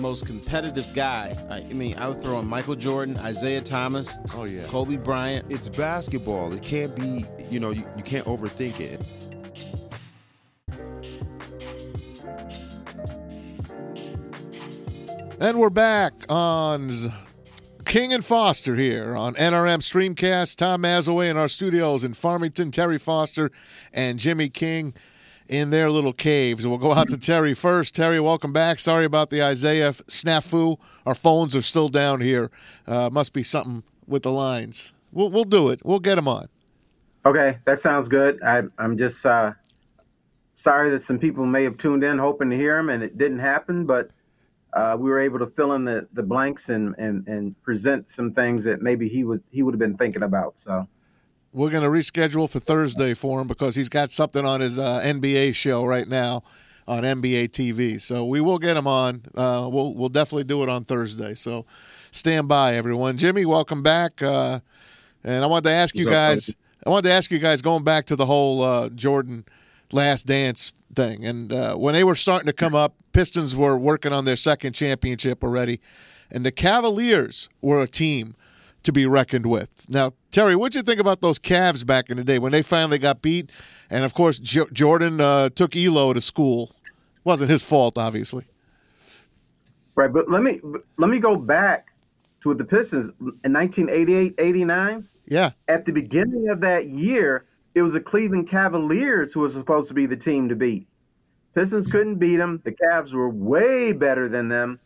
most 0.00 0.26
competitive 0.26 0.86
guy. 0.94 1.34
I, 1.50 1.58
I 1.58 1.72
mean, 1.72 1.96
I 1.98 2.08
would 2.08 2.20
throw 2.20 2.38
in 2.38 2.46
Michael 2.46 2.74
Jordan, 2.74 3.18
Isiah 3.24 3.60
Thomas, 3.60 4.18
Oh 4.34 4.44
yeah. 4.44 4.64
Kobe 4.64 4.96
Bryant. 4.96 5.46
It's 5.50 5.68
basketball. 5.68 6.52
It 6.52 6.62
can't 6.62 6.94
be, 6.94 7.24
you 7.50 7.60
know, 7.60 7.70
you, 7.70 7.84
you 7.96 8.02
can't 8.02 8.26
overthink 8.26 8.80
it. 8.80 9.02
And 15.38 15.58
we're 15.58 15.68
back 15.68 16.14
on 16.30 16.90
King 17.84 18.14
and 18.14 18.24
Foster 18.24 18.74
here 18.74 19.14
on 19.14 19.34
NRM 19.34 19.78
Streamcast. 19.78 20.56
Tom 20.56 20.82
Mazawey 20.82 21.30
in 21.30 21.36
our 21.36 21.48
studios 21.48 22.04
in 22.04 22.14
Farmington, 22.14 22.70
Terry 22.70 22.98
Foster 22.98 23.50
and 23.92 24.18
Jimmy 24.18 24.48
King 24.48 24.94
in 25.48 25.70
their 25.70 25.90
little 25.90 26.12
caves. 26.12 26.66
We'll 26.66 26.78
go 26.78 26.92
out 26.92 27.08
to 27.08 27.18
Terry 27.18 27.54
first. 27.54 27.94
Terry, 27.94 28.20
welcome 28.20 28.52
back. 28.52 28.78
Sorry 28.78 29.04
about 29.04 29.30
the 29.30 29.48
Isiah 29.48 29.92
snafu. 29.92 30.78
Our 31.04 31.14
phones 31.14 31.54
are 31.56 31.62
still 31.62 31.88
down 31.88 32.20
here. 32.20 32.50
Uh, 32.86 33.10
must 33.12 33.32
be 33.32 33.42
something 33.42 33.82
with 34.06 34.22
the 34.22 34.32
lines. 34.32 34.92
We'll, 35.12 35.30
we'll 35.30 35.44
do 35.44 35.70
it. 35.70 35.80
We'll 35.84 36.00
get 36.00 36.16
them 36.16 36.28
on. 36.28 36.48
Okay, 37.24 37.58
that 37.64 37.82
sounds 37.82 38.08
good. 38.08 38.42
I, 38.42 38.62
I'm 38.78 38.96
just 38.96 39.24
uh, 39.26 39.52
sorry 40.54 40.90
that 40.90 41.06
some 41.06 41.18
people 41.18 41.44
may 41.44 41.64
have 41.64 41.78
tuned 41.78 42.04
in 42.04 42.18
hoping 42.18 42.50
to 42.50 42.56
hear 42.56 42.78
him 42.78 42.88
and 42.88 43.02
it 43.02 43.18
didn't 43.18 43.40
happen, 43.40 43.86
but 43.86 44.10
uh, 44.72 44.96
we 44.98 45.10
were 45.10 45.20
able 45.20 45.38
to 45.38 45.46
fill 45.46 45.72
in 45.72 45.84
the, 45.84 46.06
the 46.12 46.22
blanks 46.22 46.68
and, 46.68 46.94
and, 46.98 47.26
and 47.26 47.60
present 47.62 48.06
some 48.14 48.32
things 48.32 48.64
that 48.64 48.82
maybe 48.82 49.08
he 49.08 49.24
he 49.50 49.62
would 49.62 49.72
have 49.72 49.78
been 49.78 49.96
thinking 49.96 50.22
about. 50.22 50.58
So 50.58 50.86
We're 51.56 51.70
going 51.70 51.84
to 51.84 51.88
reschedule 51.88 52.50
for 52.50 52.60
Thursday 52.60 53.14
for 53.14 53.40
him 53.40 53.46
because 53.46 53.74
he's 53.74 53.88
got 53.88 54.10
something 54.10 54.44
on 54.44 54.60
his 54.60 54.78
uh, 54.78 55.00
NBA 55.02 55.54
show 55.54 55.86
right 55.86 56.06
now 56.06 56.42
on 56.86 57.02
NBA 57.02 57.48
TV. 57.48 57.98
So 57.98 58.26
we 58.26 58.42
will 58.42 58.58
get 58.58 58.76
him 58.76 58.86
on. 58.86 59.22
Uh, 59.34 59.66
we'll 59.72 59.94
we'll 59.94 60.10
definitely 60.10 60.44
do 60.44 60.62
it 60.62 60.68
on 60.68 60.84
Thursday. 60.84 61.32
So 61.32 61.64
stand 62.10 62.46
by, 62.46 62.74
everyone. 62.74 63.16
Jimmy, 63.16 63.46
welcome 63.46 63.82
back. 63.82 64.20
Uh, 64.20 64.60
and 65.24 65.42
I 65.42 65.46
wanted 65.46 65.70
to 65.70 65.74
ask 65.74 65.96
you 65.96 66.04
guys. 66.04 66.54
I 66.84 66.90
wanted 66.90 67.08
to 67.08 67.14
ask 67.14 67.30
you 67.30 67.38
guys 67.38 67.62
going 67.62 67.84
back 67.84 68.04
to 68.06 68.16
the 68.16 68.26
whole 68.26 68.62
uh, 68.62 68.90
Jordan 68.90 69.46
Last 69.92 70.26
Dance 70.26 70.74
thing, 70.94 71.24
and 71.24 71.54
uh, 71.54 71.74
when 71.76 71.94
they 71.94 72.04
were 72.04 72.16
starting 72.16 72.48
to 72.48 72.52
come 72.52 72.74
up, 72.74 72.94
Pistons 73.14 73.56
were 73.56 73.78
working 73.78 74.12
on 74.12 74.26
their 74.26 74.36
second 74.36 74.74
championship 74.74 75.42
already, 75.42 75.80
and 76.30 76.44
the 76.44 76.52
Cavaliers 76.52 77.48
were 77.62 77.80
a 77.80 77.88
team 77.88 78.36
to 78.86 78.92
be 78.92 79.06
reckoned 79.06 79.46
with. 79.46 79.86
Now, 79.88 80.12
Terry, 80.30 80.56
what'd 80.56 80.74
you 80.74 80.82
think 80.82 81.00
about 81.00 81.20
those 81.20 81.38
Cavs 81.38 81.86
back 81.86 82.10
in 82.10 82.16
the 82.16 82.24
day 82.24 82.38
when 82.38 82.52
they 82.52 82.62
finally 82.62 82.98
got 82.98 83.22
beat? 83.22 83.50
And 83.90 84.04
of 84.04 84.14
course, 84.14 84.38
J- 84.38 84.66
Jordan 84.72 85.20
uh, 85.20 85.50
took 85.50 85.72
Ehlo 85.72 86.14
to 86.14 86.20
school. 86.20 86.74
wasn't 87.24 87.50
his 87.50 87.62
fault, 87.62 87.98
obviously. 87.98 88.44
right, 89.94 90.12
but 90.12 90.30
let 90.30 90.42
me 90.42 90.60
let 90.98 91.10
me 91.10 91.18
go 91.18 91.36
back 91.36 91.88
to 92.42 92.54
the 92.54 92.64
Pistons 92.64 93.12
in 93.44 93.52
1988, 93.52 94.34
89. 94.38 95.08
Yeah, 95.28 95.50
At 95.66 95.84
the 95.84 95.92
beginning 95.92 96.48
of 96.50 96.60
that 96.60 96.88
year, 96.88 97.46
it 97.74 97.82
was 97.82 97.92
the 97.92 98.00
Cleveland 98.00 98.48
Cavaliers 98.48 99.32
who 99.32 99.40
was 99.40 99.54
supposed 99.54 99.88
to 99.88 99.94
be 99.94 100.06
the 100.06 100.16
team 100.16 100.48
to 100.50 100.54
beat. 100.54 100.86
Pistons 101.54 101.90
couldn't 101.90 102.16
beat 102.16 102.36
them. 102.36 102.62
The 102.64 102.70
Cavs 102.70 103.12
were 103.12 103.28
way 103.28 103.90
better 103.90 104.28
than 104.28 104.48
them. 104.48 104.78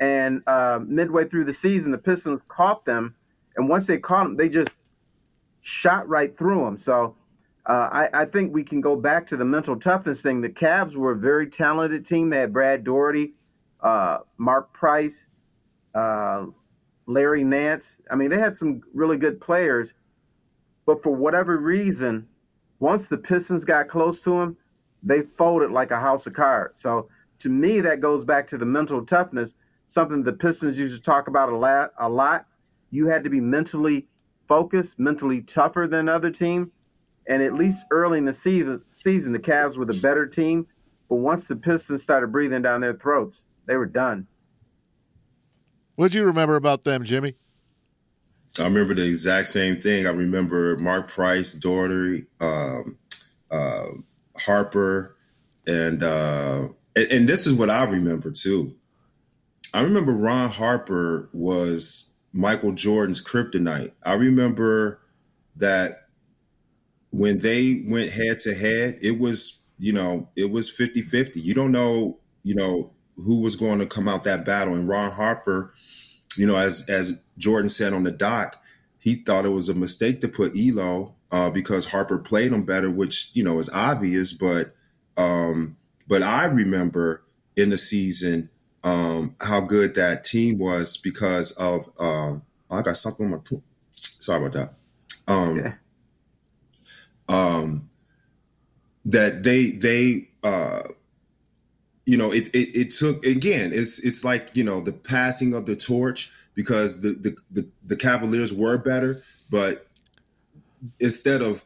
And 0.00 0.42
uh, 0.48 0.80
midway 0.84 1.28
through 1.28 1.44
the 1.44 1.54
season, 1.54 1.92
the 1.92 1.98
Pistons 1.98 2.40
caught 2.48 2.84
them. 2.84 3.14
And 3.56 3.68
once 3.68 3.86
they 3.86 3.98
caught 3.98 4.24
them, 4.24 4.36
they 4.36 4.48
just 4.48 4.68
shot 5.62 6.08
right 6.08 6.36
through 6.36 6.64
them. 6.64 6.78
So 6.78 7.16
uh, 7.68 7.72
I, 7.72 8.08
I 8.12 8.24
think 8.26 8.54
we 8.54 8.62
can 8.62 8.80
go 8.80 8.96
back 8.96 9.28
to 9.28 9.36
the 9.36 9.44
mental 9.44 9.78
toughness 9.78 10.20
thing. 10.20 10.40
The 10.40 10.48
Cavs 10.48 10.94
were 10.94 11.12
a 11.12 11.16
very 11.16 11.50
talented 11.50 12.06
team. 12.06 12.30
They 12.30 12.38
had 12.38 12.52
Brad 12.52 12.84
Daugherty, 12.84 13.32
uh, 13.80 14.18
Mark 14.38 14.72
Price, 14.72 15.14
uh, 15.94 16.46
Larry 17.06 17.44
Nance. 17.44 17.84
I 18.10 18.14
mean, 18.14 18.30
they 18.30 18.38
had 18.38 18.58
some 18.58 18.82
really 18.94 19.16
good 19.16 19.40
players. 19.40 19.88
But 20.84 21.02
for 21.02 21.14
whatever 21.14 21.56
reason, 21.56 22.28
once 22.78 23.08
the 23.08 23.16
Pistons 23.16 23.64
got 23.64 23.88
close 23.88 24.20
to 24.22 24.30
them, 24.38 24.56
they 25.02 25.22
folded 25.36 25.70
like 25.70 25.90
a 25.90 25.98
house 25.98 26.26
of 26.26 26.34
cards. 26.34 26.78
So 26.80 27.08
to 27.40 27.48
me, 27.48 27.80
that 27.80 28.00
goes 28.00 28.24
back 28.24 28.48
to 28.50 28.58
the 28.58 28.64
mental 28.64 29.04
toughness, 29.04 29.52
something 29.88 30.22
the 30.22 30.32
Pistons 30.32 30.76
used 30.76 30.94
to 30.94 31.00
talk 31.00 31.26
about 31.26 31.48
a 31.48 31.56
lot. 31.56 31.92
A 31.98 32.08
lot. 32.08 32.46
You 32.96 33.08
had 33.08 33.24
to 33.24 33.30
be 33.30 33.40
mentally 33.40 34.06
focused, 34.48 34.98
mentally 34.98 35.42
tougher 35.42 35.86
than 35.86 36.08
other 36.08 36.30
team. 36.30 36.72
And 37.28 37.42
at 37.42 37.52
least 37.52 37.76
early 37.90 38.16
in 38.16 38.24
the 38.24 38.32
season, 38.32 38.80
season, 39.04 39.32
the 39.32 39.38
Cavs 39.38 39.76
were 39.76 39.84
the 39.84 40.00
better 40.00 40.24
team. 40.24 40.66
But 41.10 41.16
once 41.16 41.46
the 41.46 41.56
Pistons 41.56 42.02
started 42.02 42.32
breathing 42.32 42.62
down 42.62 42.80
their 42.80 42.94
throats, 42.94 43.42
they 43.66 43.76
were 43.76 43.84
done. 43.84 44.26
What 45.96 46.10
do 46.10 46.18
you 46.18 46.24
remember 46.24 46.56
about 46.56 46.84
them, 46.84 47.04
Jimmy? 47.04 47.34
I 48.58 48.64
remember 48.64 48.94
the 48.94 49.06
exact 49.06 49.48
same 49.48 49.78
thing. 49.78 50.06
I 50.06 50.10
remember 50.10 50.78
Mark 50.78 51.08
Price, 51.08 51.52
Daugherty, 51.52 52.24
um, 52.40 52.96
uh, 53.50 53.88
Harper, 54.38 55.16
and, 55.66 56.02
uh, 56.02 56.68
and 56.96 57.12
and 57.12 57.28
this 57.28 57.46
is 57.46 57.52
what 57.52 57.68
I 57.68 57.84
remember 57.84 58.30
too. 58.30 58.74
I 59.74 59.82
remember 59.82 60.12
Ron 60.12 60.48
Harper 60.48 61.28
was 61.34 62.15
Michael 62.36 62.72
Jordan's 62.72 63.24
kryptonite. 63.24 63.92
I 64.04 64.12
remember 64.12 65.00
that 65.56 66.08
when 67.10 67.38
they 67.38 67.82
went 67.86 68.12
head 68.12 68.38
to 68.40 68.54
head, 68.54 68.98
it 69.00 69.18
was, 69.18 69.62
you 69.78 69.94
know, 69.94 70.28
it 70.36 70.50
was 70.50 70.70
50-50. 70.70 71.36
You 71.36 71.54
don't 71.54 71.72
know, 71.72 72.18
you 72.42 72.54
know, 72.54 72.92
who 73.16 73.40
was 73.40 73.56
going 73.56 73.78
to 73.78 73.86
come 73.86 74.06
out 74.06 74.24
that 74.24 74.44
battle. 74.44 74.74
And 74.74 74.86
Ron 74.86 75.12
Harper, 75.12 75.72
you 76.36 76.46
know, 76.46 76.56
as 76.56 76.86
as 76.90 77.18
Jordan 77.38 77.70
said 77.70 77.94
on 77.94 78.04
the 78.04 78.12
doc, 78.12 78.62
he 78.98 79.14
thought 79.14 79.46
it 79.46 79.50
was 79.50 79.70
a 79.70 79.74
mistake 79.74 80.20
to 80.20 80.28
put 80.28 80.52
Ehlo 80.52 81.14
uh, 81.32 81.48
because 81.48 81.90
Harper 81.90 82.18
played 82.18 82.52
him 82.52 82.64
better, 82.64 82.90
which 82.90 83.30
you 83.32 83.42
know 83.42 83.58
is 83.58 83.70
obvious. 83.70 84.34
But 84.34 84.74
um, 85.16 85.78
but 86.06 86.22
I 86.22 86.44
remember 86.44 87.22
in 87.56 87.70
the 87.70 87.78
season 87.78 88.50
um, 88.86 89.34
how 89.40 89.60
good 89.60 89.96
that 89.96 90.22
team 90.24 90.58
was 90.58 90.96
because 90.96 91.50
of 91.52 91.90
uh, 91.98 92.36
I 92.70 92.82
got 92.82 92.96
something 92.96 93.26
on 93.26 93.32
my. 93.32 93.38
T- 93.44 93.62
Sorry 93.90 94.38
about 94.44 94.52
that. 94.52 94.74
Um, 95.26 95.58
Yeah. 95.58 95.72
um, 97.28 97.90
that 99.04 99.42
they 99.42 99.72
they 99.72 100.28
uh, 100.44 100.82
you 102.04 102.16
know 102.16 102.32
it, 102.32 102.46
it 102.54 102.76
it 102.76 102.90
took 102.92 103.24
again 103.26 103.72
it's 103.74 103.98
it's 104.04 104.24
like 104.24 104.50
you 104.54 104.62
know 104.62 104.80
the 104.80 104.92
passing 104.92 105.52
of 105.52 105.66
the 105.66 105.74
torch 105.74 106.30
because 106.54 107.00
the 107.02 107.10
the 107.10 107.36
the, 107.50 107.68
the 107.84 107.96
Cavaliers 107.96 108.54
were 108.54 108.78
better, 108.78 109.22
but 109.50 109.88
instead 111.00 111.42
of 111.42 111.64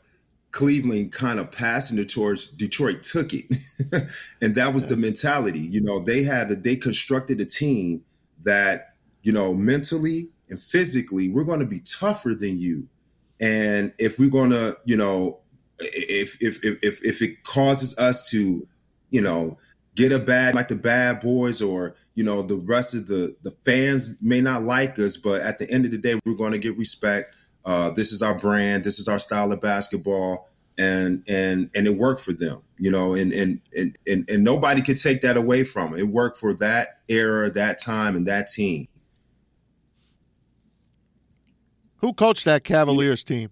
Cleveland 0.53 1.13
kind 1.13 1.39
of 1.39 1.53
passing 1.53 1.97
the 1.97 2.05
torch, 2.05 2.57
Detroit 2.57 3.03
took 3.03 3.33
it, 3.33 3.47
and 4.41 4.55
that 4.57 4.75
was 4.75 4.87
the 4.87 4.97
mentality. 4.97 5.61
You 5.61 5.81
know, 5.81 6.01
they 6.01 6.25
had 6.25 6.51
a, 6.51 6.57
they 6.57 6.77
constructed 6.77 7.41
a 7.41 7.45
team 7.45 8.03
that 8.43 8.95
you 9.23 9.33
know 9.33 9.55
mentally 9.55 10.31
and 10.49 10.61
physically 10.61 11.29
we're 11.29 11.45
going 11.45 11.61
to 11.61 11.67
be 11.67 11.81
tougher 11.81 12.35
than 12.35 12.59
you, 12.59 12.89
and 13.41 13.93
if 13.99 14.19
we're 14.19 14.31
going 14.31 14.51
to 14.51 14.77
you 14.85 14.97
know 14.97 15.39
if 15.79 16.37
if 16.41 16.59
if 16.65 16.79
if, 16.83 17.05
if 17.05 17.23
it 17.23 17.45
causes 17.45 17.97
us 17.99 18.29
to 18.31 18.67
you 19.11 19.21
know 19.21 19.57
get 19.95 20.13
a 20.13 20.19
bad 20.19 20.55
like 20.55 20.69
the 20.69 20.75
bad 20.75 21.21
boys 21.21 21.63
or 21.63 21.95
you 22.15 22.25
know 22.25 22.43
the 22.43 22.57
rest 22.57 22.95
of 22.95 23.07
the 23.07 23.37
the 23.43 23.51
fans 23.65 24.17
may 24.21 24.41
not 24.41 24.63
like 24.63 24.99
us 24.99 25.17
but 25.17 25.41
at 25.43 25.59
the 25.59 25.71
end 25.71 25.85
of 25.85 25.91
the 25.91 25.99
day 25.99 26.19
we're 26.25 26.35
going 26.35 26.53
to 26.53 26.59
get 26.59 26.77
respect. 26.77 27.35
Uh, 27.63 27.91
this 27.91 28.11
is 28.11 28.23
our 28.23 28.35
brand. 28.35 28.85
This 28.85 28.99
is 28.99 29.07
our 29.07 29.19
style 29.19 29.53
of 29.53 29.61
basketball 29.61 30.50
and 30.81 31.23
and 31.29 31.71
and 31.75 31.87
it 31.87 31.97
worked 31.97 32.21
for 32.21 32.33
them 32.33 32.61
you 32.79 32.91
know 32.91 33.15
and 33.15 33.33
and 33.33 33.61
and 33.77 33.97
and, 34.07 34.29
and 34.31 34.43
nobody 34.43 34.81
could 34.83 35.01
take 35.01 35.21
that 35.21 35.37
away 35.37 35.63
from 35.65 35.91
them. 35.93 36.01
it 36.01 36.09
worked 36.09 36.39
for 36.39 36.53
that 36.55 37.01
era 37.09 37.51
that 37.51 37.79
time 37.81 38.17
and 38.17 38.27
that 38.27 38.49
team 38.49 38.87
Who 41.97 42.15
coached 42.15 42.47
that 42.47 42.65
Cavaliers 42.65 43.23
team? 43.23 43.51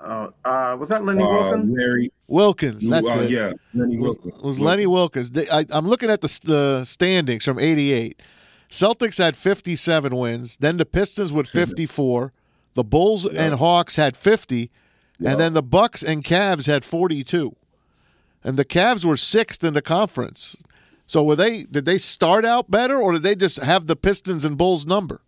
Uh, 0.00 0.28
uh, 0.44 0.76
was 0.78 0.88
that 0.88 1.04
Lenny 1.04 1.22
uh, 1.22 1.28
Wilson? 1.28 1.74
Larry 1.78 2.10
Wilkens. 2.26 2.88
That's 2.88 3.08
uh, 3.08 3.20
it. 3.20 3.30
yeah 3.30 3.52
Lenny 3.72 3.96
was, 3.98 4.18
Wilkens. 4.18 4.42
was 4.42 4.60
Lenny 4.60 4.86
Wilkens. 4.86 5.30
They, 5.30 5.48
I, 5.48 5.64
I'm 5.70 5.86
looking 5.86 6.10
at 6.10 6.20
the, 6.22 6.40
the 6.44 6.84
standings 6.84 7.44
from 7.44 7.58
'88. 7.60 8.20
Celtics 8.68 9.18
had 9.18 9.36
57 9.36 10.14
wins. 10.16 10.56
Then 10.56 10.76
the 10.76 10.84
Pistons 10.84 11.32
with 11.32 11.46
54. 11.48 12.32
The 12.74 12.84
Bulls 12.84 13.24
Yeah. 13.32 13.44
and 13.44 13.54
Hawks 13.54 13.94
had 13.96 14.16
50, 14.16 14.70
And 15.24 15.40
then 15.40 15.52
the 15.54 15.62
Bucks 15.62 16.02
and 16.02 16.22
Cavs 16.24 16.66
had 16.66 16.84
42. 16.84 17.54
And 18.44 18.56
the 18.58 18.64
Cavs 18.64 19.04
were 19.04 19.16
sixth 19.16 19.64
in 19.64 19.74
the 19.74 19.82
conference. 19.82 20.56
So 21.06 21.22
were 21.22 21.36
they? 21.36 21.62
Did 21.64 21.84
they 21.84 21.98
start 21.98 22.44
out 22.44 22.70
better, 22.70 22.96
or 22.96 23.12
did 23.12 23.22
they 23.22 23.34
just 23.34 23.58
have 23.58 23.86
the 23.86 23.96
Pistons 23.96 24.44
and 24.44 24.58
Bulls 24.58 24.86
number? 24.86 25.20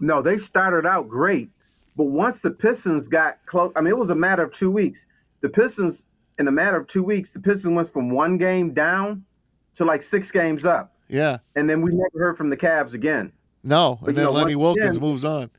No, 0.00 0.20
they 0.22 0.38
started 0.38 0.86
out 0.86 1.08
great, 1.08 1.48
but 1.96 2.04
once 2.04 2.40
the 2.42 2.50
Pistons 2.50 3.08
got 3.08 3.38
close, 3.46 3.72
I 3.76 3.80
mean, 3.80 3.90
it 3.92 3.98
was 3.98 4.10
a 4.10 4.14
matter 4.14 4.42
of 4.42 4.52
two 4.54 4.70
weeks. 4.70 4.98
The 5.40 5.48
Pistons, 5.48 5.96
in 6.38 6.48
a 6.48 6.52
matter 6.52 6.76
of 6.76 6.86
two 6.88 7.02
weeks, 7.02 7.30
the 7.32 7.38
Pistons 7.40 7.74
went 7.74 7.92
from 7.92 8.10
one 8.10 8.36
game 8.36 8.74
down 8.74 9.24
to 9.76 9.84
like 9.84 10.02
six 10.02 10.30
games 10.30 10.64
up. 10.64 10.90
Yeah. 11.08 11.38
and 11.54 11.68
then 11.68 11.82
we 11.82 11.90
never 11.92 12.18
heard 12.18 12.36
from 12.38 12.48
the 12.50 12.56
Cavs 12.56 12.92
again. 12.94 13.30
No, 13.62 13.98
But, 14.00 14.08
and 14.10 14.18
then 14.18 14.24
know, 14.24 14.32
Lenny 14.32 14.54
Wilkens 14.56 14.96
again- 14.96 15.00
moves 15.08 15.24
on. 15.24 15.50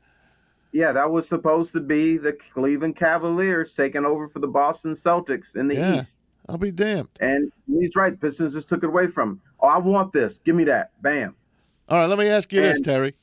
Yeah, 0.72 0.92
that 0.92 1.10
was 1.10 1.26
supposed 1.28 1.72
to 1.72 1.80
be 1.80 2.18
the 2.18 2.36
Cleveland 2.52 2.96
Cavaliers 2.96 3.70
taking 3.76 4.04
over 4.04 4.28
for 4.28 4.40
the 4.40 4.46
Boston 4.46 4.94
Celtics 4.94 5.54
in 5.54 5.68
the 5.68 5.74
Yeah. 5.74 6.00
East. 6.02 6.06
I'll 6.48 6.58
be 6.58 6.70
damned. 6.70 7.08
And 7.20 7.50
he's 7.66 7.96
right. 7.96 8.20
Pistons 8.20 8.52
just 8.54 8.68
took 8.68 8.82
it 8.82 8.86
away 8.86 9.08
from 9.08 9.30
him. 9.30 9.40
Oh, 9.58 9.66
I 9.66 9.78
want 9.78 10.12
this. 10.12 10.34
Give 10.44 10.54
me 10.54 10.64
that. 10.64 10.90
Bam. 11.02 11.34
All 11.88 11.98
right, 11.98 12.06
let 12.06 12.18
me 12.18 12.28
ask 12.28 12.52
you 12.52 12.60
this, 12.62 12.80
Terry. 12.80 13.14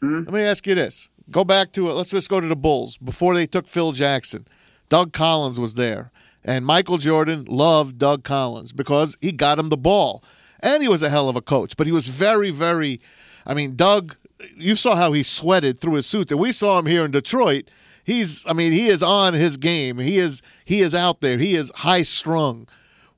Hmm? 0.00 0.24
Let 0.24 0.32
me 0.34 0.42
ask 0.42 0.66
you 0.66 0.74
this. 0.74 1.08
Go 1.30 1.44
back 1.44 1.72
to 1.72 1.88
it. 1.90 1.92
Let's 1.94 2.10
just 2.10 2.28
go 2.30 2.40
to 2.40 2.46
the 2.46 2.56
Bulls 2.56 2.98
before 2.98 3.34
they 3.34 3.46
took 3.46 3.66
Phil 3.68 3.92
Jackson. 3.92 4.46
Doug 4.88 5.12
Collins 5.12 5.60
was 5.60 5.74
there, 5.74 6.10
and 6.44 6.64
Michael 6.64 6.96
Jordan 6.98 7.44
loved 7.46 7.98
Doug 7.98 8.24
Collins 8.24 8.72
because 8.72 9.16
he 9.20 9.32
got 9.32 9.58
him 9.58 9.68
the 9.68 9.76
ball, 9.76 10.22
and 10.60 10.82
he 10.82 10.88
was 10.88 11.02
a 11.02 11.10
hell 11.10 11.28
of 11.28 11.36
a 11.36 11.42
coach. 11.42 11.76
But 11.76 11.86
he 11.86 11.92
was 11.92 12.08
very, 12.08 12.50
very. 12.50 13.00
I 13.46 13.54
mean, 13.54 13.76
Doug. 13.76 14.16
You 14.56 14.76
saw 14.76 14.94
how 14.96 15.12
he 15.12 15.22
sweated 15.22 15.78
through 15.78 15.94
his 15.94 16.06
suits, 16.06 16.30
and 16.30 16.40
we 16.40 16.52
saw 16.52 16.78
him 16.78 16.86
here 16.86 17.04
in 17.04 17.10
Detroit. 17.10 17.70
He's. 18.04 18.44
I 18.46 18.52
mean, 18.52 18.72
he 18.72 18.88
is 18.88 19.02
on 19.02 19.34
his 19.34 19.56
game. 19.56 19.98
He 19.98 20.18
is. 20.18 20.42
He 20.64 20.80
is 20.80 20.94
out 20.94 21.20
there. 21.20 21.38
He 21.38 21.54
is 21.54 21.70
high 21.74 22.02
strung. 22.02 22.68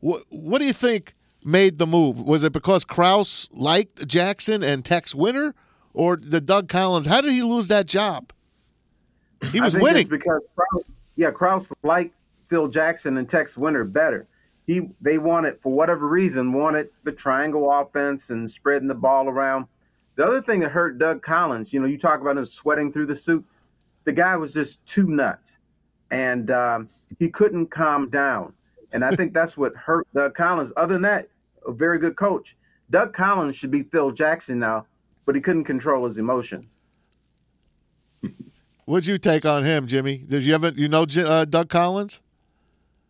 What, 0.00 0.22
what 0.30 0.60
do 0.60 0.66
you 0.66 0.72
think 0.72 1.14
made 1.44 1.78
the 1.78 1.86
move? 1.86 2.20
Was 2.22 2.42
it 2.42 2.52
because 2.52 2.84
Krause 2.84 3.48
liked 3.52 4.06
Jackson 4.06 4.62
and 4.62 4.84
Tex 4.84 5.14
Winter, 5.14 5.54
or 5.94 6.16
the 6.16 6.40
Doug 6.40 6.68
Collins? 6.68 7.06
How 7.06 7.20
did 7.20 7.32
he 7.32 7.42
lose 7.42 7.68
that 7.68 7.86
job? 7.86 8.32
He 9.52 9.60
was 9.60 9.76
winning. 9.76 10.02
it's 10.02 10.10
because 10.10 10.42
Krause, 10.54 10.84
yeah, 11.16 11.30
Krause 11.30 11.66
liked 11.82 12.14
Phil 12.48 12.66
Jackson 12.66 13.16
and 13.16 13.28
Tex 13.28 13.56
Winter 13.56 13.84
better. 13.84 14.26
He 14.66 14.88
they 15.00 15.18
wanted 15.18 15.58
for 15.62 15.72
whatever 15.72 16.06
reason 16.06 16.52
wanted 16.52 16.90
the 17.04 17.12
triangle 17.12 17.70
offense 17.72 18.22
and 18.28 18.50
spreading 18.50 18.88
the 18.88 18.94
ball 18.94 19.28
around. 19.28 19.66
The 20.20 20.26
other 20.26 20.42
thing 20.42 20.60
that 20.60 20.70
hurt 20.70 20.98
Doug 20.98 21.22
Collins, 21.22 21.72
you 21.72 21.80
know, 21.80 21.86
you 21.86 21.96
talk 21.96 22.20
about 22.20 22.36
him 22.36 22.44
sweating 22.44 22.92
through 22.92 23.06
the 23.06 23.16
suit. 23.16 23.42
The 24.04 24.12
guy 24.12 24.36
was 24.36 24.52
just 24.52 24.76
too 24.84 25.04
nuts, 25.04 25.48
and 26.10 26.50
um, 26.50 26.90
he 27.18 27.30
couldn't 27.30 27.68
calm 27.68 28.10
down. 28.10 28.52
And 28.92 29.02
I 29.02 29.12
think 29.12 29.32
that's 29.32 29.56
what 29.56 29.74
hurt 29.74 30.06
Doug 30.14 30.34
Collins. 30.34 30.74
Other 30.76 30.92
than 30.92 31.02
that, 31.04 31.30
a 31.66 31.72
very 31.72 31.98
good 31.98 32.16
coach. 32.16 32.54
Doug 32.90 33.14
Collins 33.14 33.56
should 33.56 33.70
be 33.70 33.84
Phil 33.84 34.10
Jackson 34.10 34.58
now, 34.58 34.84
but 35.24 35.36
he 35.36 35.40
couldn't 35.40 35.64
control 35.64 36.06
his 36.06 36.18
emotions. 36.18 36.68
What'd 38.84 39.06
you 39.06 39.16
take 39.16 39.46
on 39.46 39.64
him, 39.64 39.86
Jimmy? 39.86 40.18
Did 40.18 40.44
you 40.44 40.52
ever 40.52 40.68
you 40.68 40.88
know 40.88 41.06
uh, 41.16 41.46
Doug 41.46 41.70
Collins? 41.70 42.20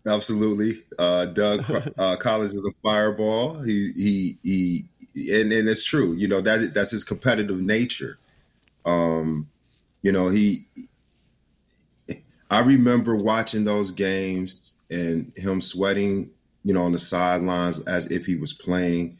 Absolutely. 0.06 0.74
Uh, 0.96 1.26
Doug 1.26 1.68
uh, 1.98 2.14
Collins 2.18 2.54
is 2.54 2.64
a 2.64 2.72
fireball. 2.84 3.60
He 3.62 3.90
he 3.96 4.38
he, 4.44 4.82
and, 5.14 5.52
and 5.52 5.68
it's 5.68 5.84
true. 5.84 6.14
You 6.14 6.28
know 6.28 6.40
that 6.40 6.72
that's 6.74 6.90
his 6.90 7.04
competitive 7.04 7.60
nature. 7.60 8.18
Um, 8.84 9.48
you 10.02 10.12
know 10.12 10.28
he. 10.28 10.66
I 12.50 12.60
remember 12.60 13.14
watching 13.14 13.62
those 13.62 13.92
games 13.92 14.74
and 14.90 15.32
him 15.36 15.60
sweating, 15.60 16.30
you 16.64 16.74
know, 16.74 16.82
on 16.82 16.90
the 16.90 16.98
sidelines 16.98 17.80
as 17.84 18.10
if 18.10 18.26
he 18.26 18.34
was 18.34 18.52
playing. 18.52 19.16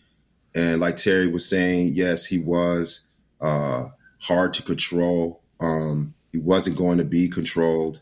And 0.53 0.81
like 0.81 0.97
Terry 0.97 1.29
was 1.29 1.49
saying, 1.49 1.91
yes, 1.93 2.27
he 2.27 2.41
was 2.41 3.07
uh, 3.41 3.91
hard 4.21 4.53
to 4.55 4.65
control. 4.65 5.43
Um, 5.61 6.13
he 6.33 6.39
wasn't 6.39 6.77
going 6.77 6.99
to 6.99 7.05
be 7.05 7.29
controlled. 7.29 8.01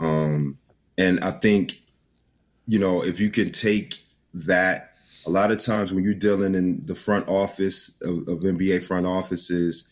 Um, 0.00 0.58
and 0.98 1.20
I 1.20 1.30
think 1.30 1.84
you 2.66 2.78
know, 2.78 3.04
if 3.04 3.20
you 3.20 3.30
can 3.30 3.50
take 3.50 3.94
that, 4.32 4.93
a 5.26 5.30
lot 5.30 5.50
of 5.50 5.62
times 5.62 5.92
when 5.92 6.04
you're 6.04 6.14
dealing 6.14 6.54
in 6.54 6.84
the 6.86 6.94
front 6.94 7.28
office 7.28 8.00
of, 8.02 8.28
of 8.28 8.40
NBA 8.40 8.84
front 8.84 9.06
offices, 9.06 9.88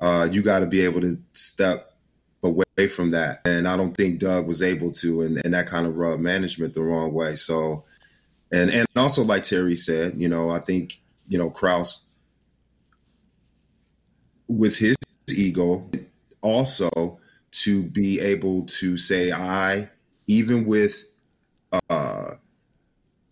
uh, 0.00 0.28
you 0.30 0.42
got 0.42 0.60
to 0.60 0.66
be 0.66 0.82
able 0.82 1.00
to 1.00 1.18
step 1.32 1.96
away 2.42 2.64
from 2.88 3.10
that. 3.10 3.40
And 3.44 3.66
I 3.66 3.76
don't 3.76 3.96
think 3.96 4.20
Doug 4.20 4.46
was 4.46 4.62
able 4.62 4.90
to, 4.92 5.22
and, 5.22 5.44
and 5.44 5.54
that 5.54 5.66
kind 5.66 5.86
of 5.86 5.96
rubbed 5.96 6.22
management 6.22 6.74
the 6.74 6.82
wrong 6.82 7.12
way. 7.12 7.34
So, 7.34 7.84
and 8.52 8.70
and 8.70 8.86
also 8.94 9.24
like 9.24 9.42
Terry 9.42 9.74
said, 9.74 10.14
you 10.16 10.28
know, 10.28 10.50
I 10.50 10.60
think 10.60 11.00
you 11.28 11.38
know 11.38 11.50
Krause 11.50 12.04
with 14.48 14.78
his 14.78 14.94
ego 15.36 15.90
also 16.40 17.18
to 17.50 17.82
be 17.82 18.20
able 18.20 18.62
to 18.66 18.96
say 18.96 19.32
I 19.32 19.90
even 20.28 20.64
with 20.64 21.10
uh, 21.90 22.05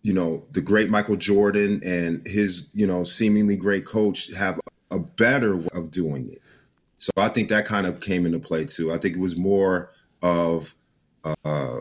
you 0.05 0.13
know, 0.13 0.45
the 0.51 0.61
great 0.61 0.91
Michael 0.91 1.15
Jordan 1.15 1.81
and 1.83 2.21
his, 2.27 2.69
you 2.75 2.85
know, 2.85 3.03
seemingly 3.03 3.57
great 3.57 3.85
coach 3.85 4.31
have 4.35 4.61
a 4.91 4.99
better 4.99 5.57
way 5.57 5.67
of 5.73 5.89
doing 5.89 6.29
it. 6.29 6.43
So 6.99 7.09
I 7.17 7.27
think 7.29 7.49
that 7.49 7.65
kind 7.65 7.87
of 7.87 8.01
came 8.01 8.23
into 8.27 8.37
play 8.37 8.65
too. 8.65 8.93
I 8.93 8.99
think 8.99 9.15
it 9.15 9.19
was 9.19 9.35
more 9.35 9.91
of 10.21 10.75
uh, 11.23 11.79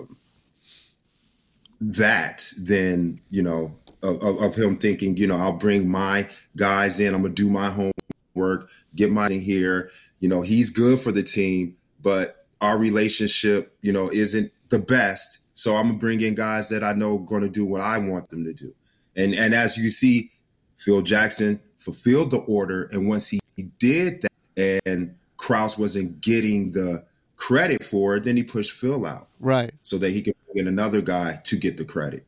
that 1.82 2.50
than, 2.62 3.21
you 3.29 3.43
know, 3.43 3.76
of, 4.03 4.23
of, 4.23 4.55
him 4.55 4.76
thinking, 4.76 5.19
you 5.19 5.26
know, 5.26 5.37
I'll 5.37 5.59
bring 5.59 5.87
my 5.87 6.26
guys 6.56 7.00
in, 7.00 7.15
I'm 7.15 7.21
gonna 7.21 7.35
do 7.35 7.50
my 7.50 7.69
homework, 7.69 8.71
get 8.97 9.12
my 9.12 9.26
thing 9.26 9.43
here. 9.43 9.91
You 10.21 10.31
know, 10.31 10.41
he's 10.41 10.71
good 10.71 10.99
for 10.99 11.12
the 11.12 11.23
team, 11.23 11.76
but 12.00 12.47
our 12.62 12.79
relationship, 12.79 13.76
you 13.82 13.93
know, 13.93 14.11
isn't 14.11 14.50
the 14.71 14.79
best. 14.79 15.44
So 15.55 15.77
I'm 15.77 15.87
gonna 15.89 15.99
bring 15.99 16.21
in 16.21 16.35
guys 16.35 16.69
that 16.69 16.83
I 16.85 16.93
know 16.93 17.19
going 17.19 17.43
to 17.43 17.49
do 17.49 17.65
what 17.65 17.81
I 17.81 17.99
want 17.99 18.29
them 18.29 18.45
to 18.45 18.53
do. 18.53 18.75
And 19.17 19.35
and 19.35 19.55
as 19.55 19.77
you 19.79 19.89
see, 19.89 20.31
Phil 20.77 21.03
Jackson 21.03 21.61
fulfilled 21.79 22.31
the 22.31 22.39
order, 22.39 22.89
and 22.93 23.09
once 23.09 23.31
he 23.31 23.41
did 23.79 24.23
that, 24.23 24.81
and 24.87 25.15
Krause 25.37 25.79
wasn't 25.79 26.21
getting 26.21 26.73
the 26.73 27.05
credit 27.37 27.85
for 27.85 28.17
it, 28.17 28.25
then 28.25 28.37
he 28.37 28.43
pushed 28.43 28.73
Phil 28.73 29.05
out 29.06 29.29
Right. 29.41 29.73
so 29.83 29.99
that 29.99 30.11
he 30.11 30.23
could 30.23 30.35
bring 30.47 30.67
in 30.67 30.69
another 30.69 31.00
guy 31.00 31.37
to 31.45 31.57
get 31.57 31.76
the 31.76 31.85
credit. 31.85 32.25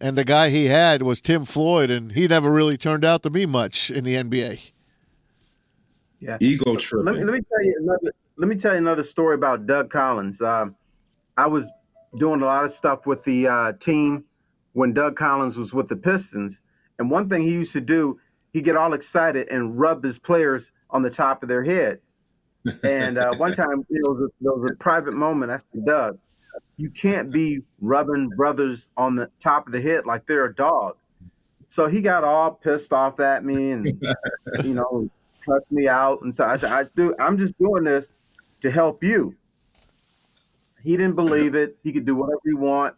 And 0.00 0.16
the 0.16 0.24
guy 0.24 0.48
he 0.48 0.66
had 0.66 1.02
was 1.02 1.20
Tim 1.20 1.44
Floyd, 1.44 1.90
and 1.90 2.10
he 2.12 2.26
never 2.26 2.50
really 2.50 2.78
turned 2.78 3.04
out 3.04 3.22
to 3.24 3.30
be 3.30 3.44
much 3.44 3.90
in 3.90 4.02
the 4.04 4.14
NBA. 4.14 4.72
Yeah. 6.20 6.38
Ego 6.40 6.76
Let 6.94 7.14
me, 7.14 7.24
let 7.24 7.34
me 7.34 7.40
tell 7.40 7.64
you 7.64 7.76
another. 7.82 8.12
Let 8.36 8.48
me 8.48 8.56
tell 8.56 8.72
you 8.72 8.78
another 8.78 9.04
story 9.04 9.34
about 9.34 9.66
Doug 9.66 9.90
Collins. 9.90 10.40
Um, 10.40 10.74
I 11.36 11.46
was 11.46 11.64
doing 12.18 12.42
a 12.42 12.44
lot 12.44 12.64
of 12.64 12.74
stuff 12.74 13.06
with 13.06 13.24
the 13.24 13.46
uh, 13.46 13.72
team 13.84 14.24
when 14.72 14.92
Doug 14.92 15.16
Collins 15.16 15.56
was 15.56 15.72
with 15.72 15.88
the 15.88 15.96
Pistons, 15.96 16.58
and 16.98 17.10
one 17.10 17.28
thing 17.28 17.42
he 17.42 17.50
used 17.50 17.72
to 17.72 17.80
do, 17.80 18.20
he'd 18.52 18.64
get 18.64 18.76
all 18.76 18.94
excited 18.94 19.48
and 19.48 19.78
rub 19.78 20.04
his 20.04 20.18
players 20.18 20.64
on 20.90 21.02
the 21.02 21.10
top 21.10 21.42
of 21.42 21.48
their 21.48 21.64
head. 21.64 21.98
And 22.84 23.18
uh, 23.18 23.32
one 23.36 23.52
time, 23.54 23.84
you 23.88 24.02
know, 24.04 24.14
there 24.14 24.22
was, 24.22 24.30
a, 24.30 24.42
there 24.42 24.52
was 24.52 24.70
a 24.70 24.74
private 24.76 25.14
moment. 25.14 25.50
I 25.50 25.58
said, 25.72 25.86
Doug, 25.86 26.18
you 26.76 26.90
can't 26.90 27.30
be 27.30 27.60
rubbing 27.80 28.30
brothers 28.36 28.86
on 28.96 29.16
the 29.16 29.28
top 29.42 29.66
of 29.66 29.72
the 29.72 29.80
head 29.80 30.06
like 30.06 30.26
they're 30.26 30.46
a 30.46 30.54
dog. 30.54 30.96
So 31.70 31.88
he 31.88 32.00
got 32.00 32.24
all 32.24 32.52
pissed 32.52 32.92
off 32.92 33.20
at 33.20 33.44
me 33.44 33.70
and, 33.70 33.86
you 34.64 34.74
know, 34.74 35.08
cussed 35.46 35.70
me 35.70 35.88
out. 35.88 36.22
And 36.22 36.34
so 36.34 36.44
I 36.44 36.58
said, 36.58 36.72
I 36.72 36.84
do, 36.96 37.14
I'm 37.18 37.38
just 37.38 37.56
doing 37.58 37.84
this 37.84 38.04
to 38.62 38.70
help 38.70 39.02
you. 39.02 39.34
He 40.82 40.92
didn't 40.92 41.16
believe 41.16 41.54
it. 41.54 41.76
He 41.82 41.92
could 41.92 42.06
do 42.06 42.14
whatever 42.16 42.40
he 42.44 42.54
want. 42.54 42.94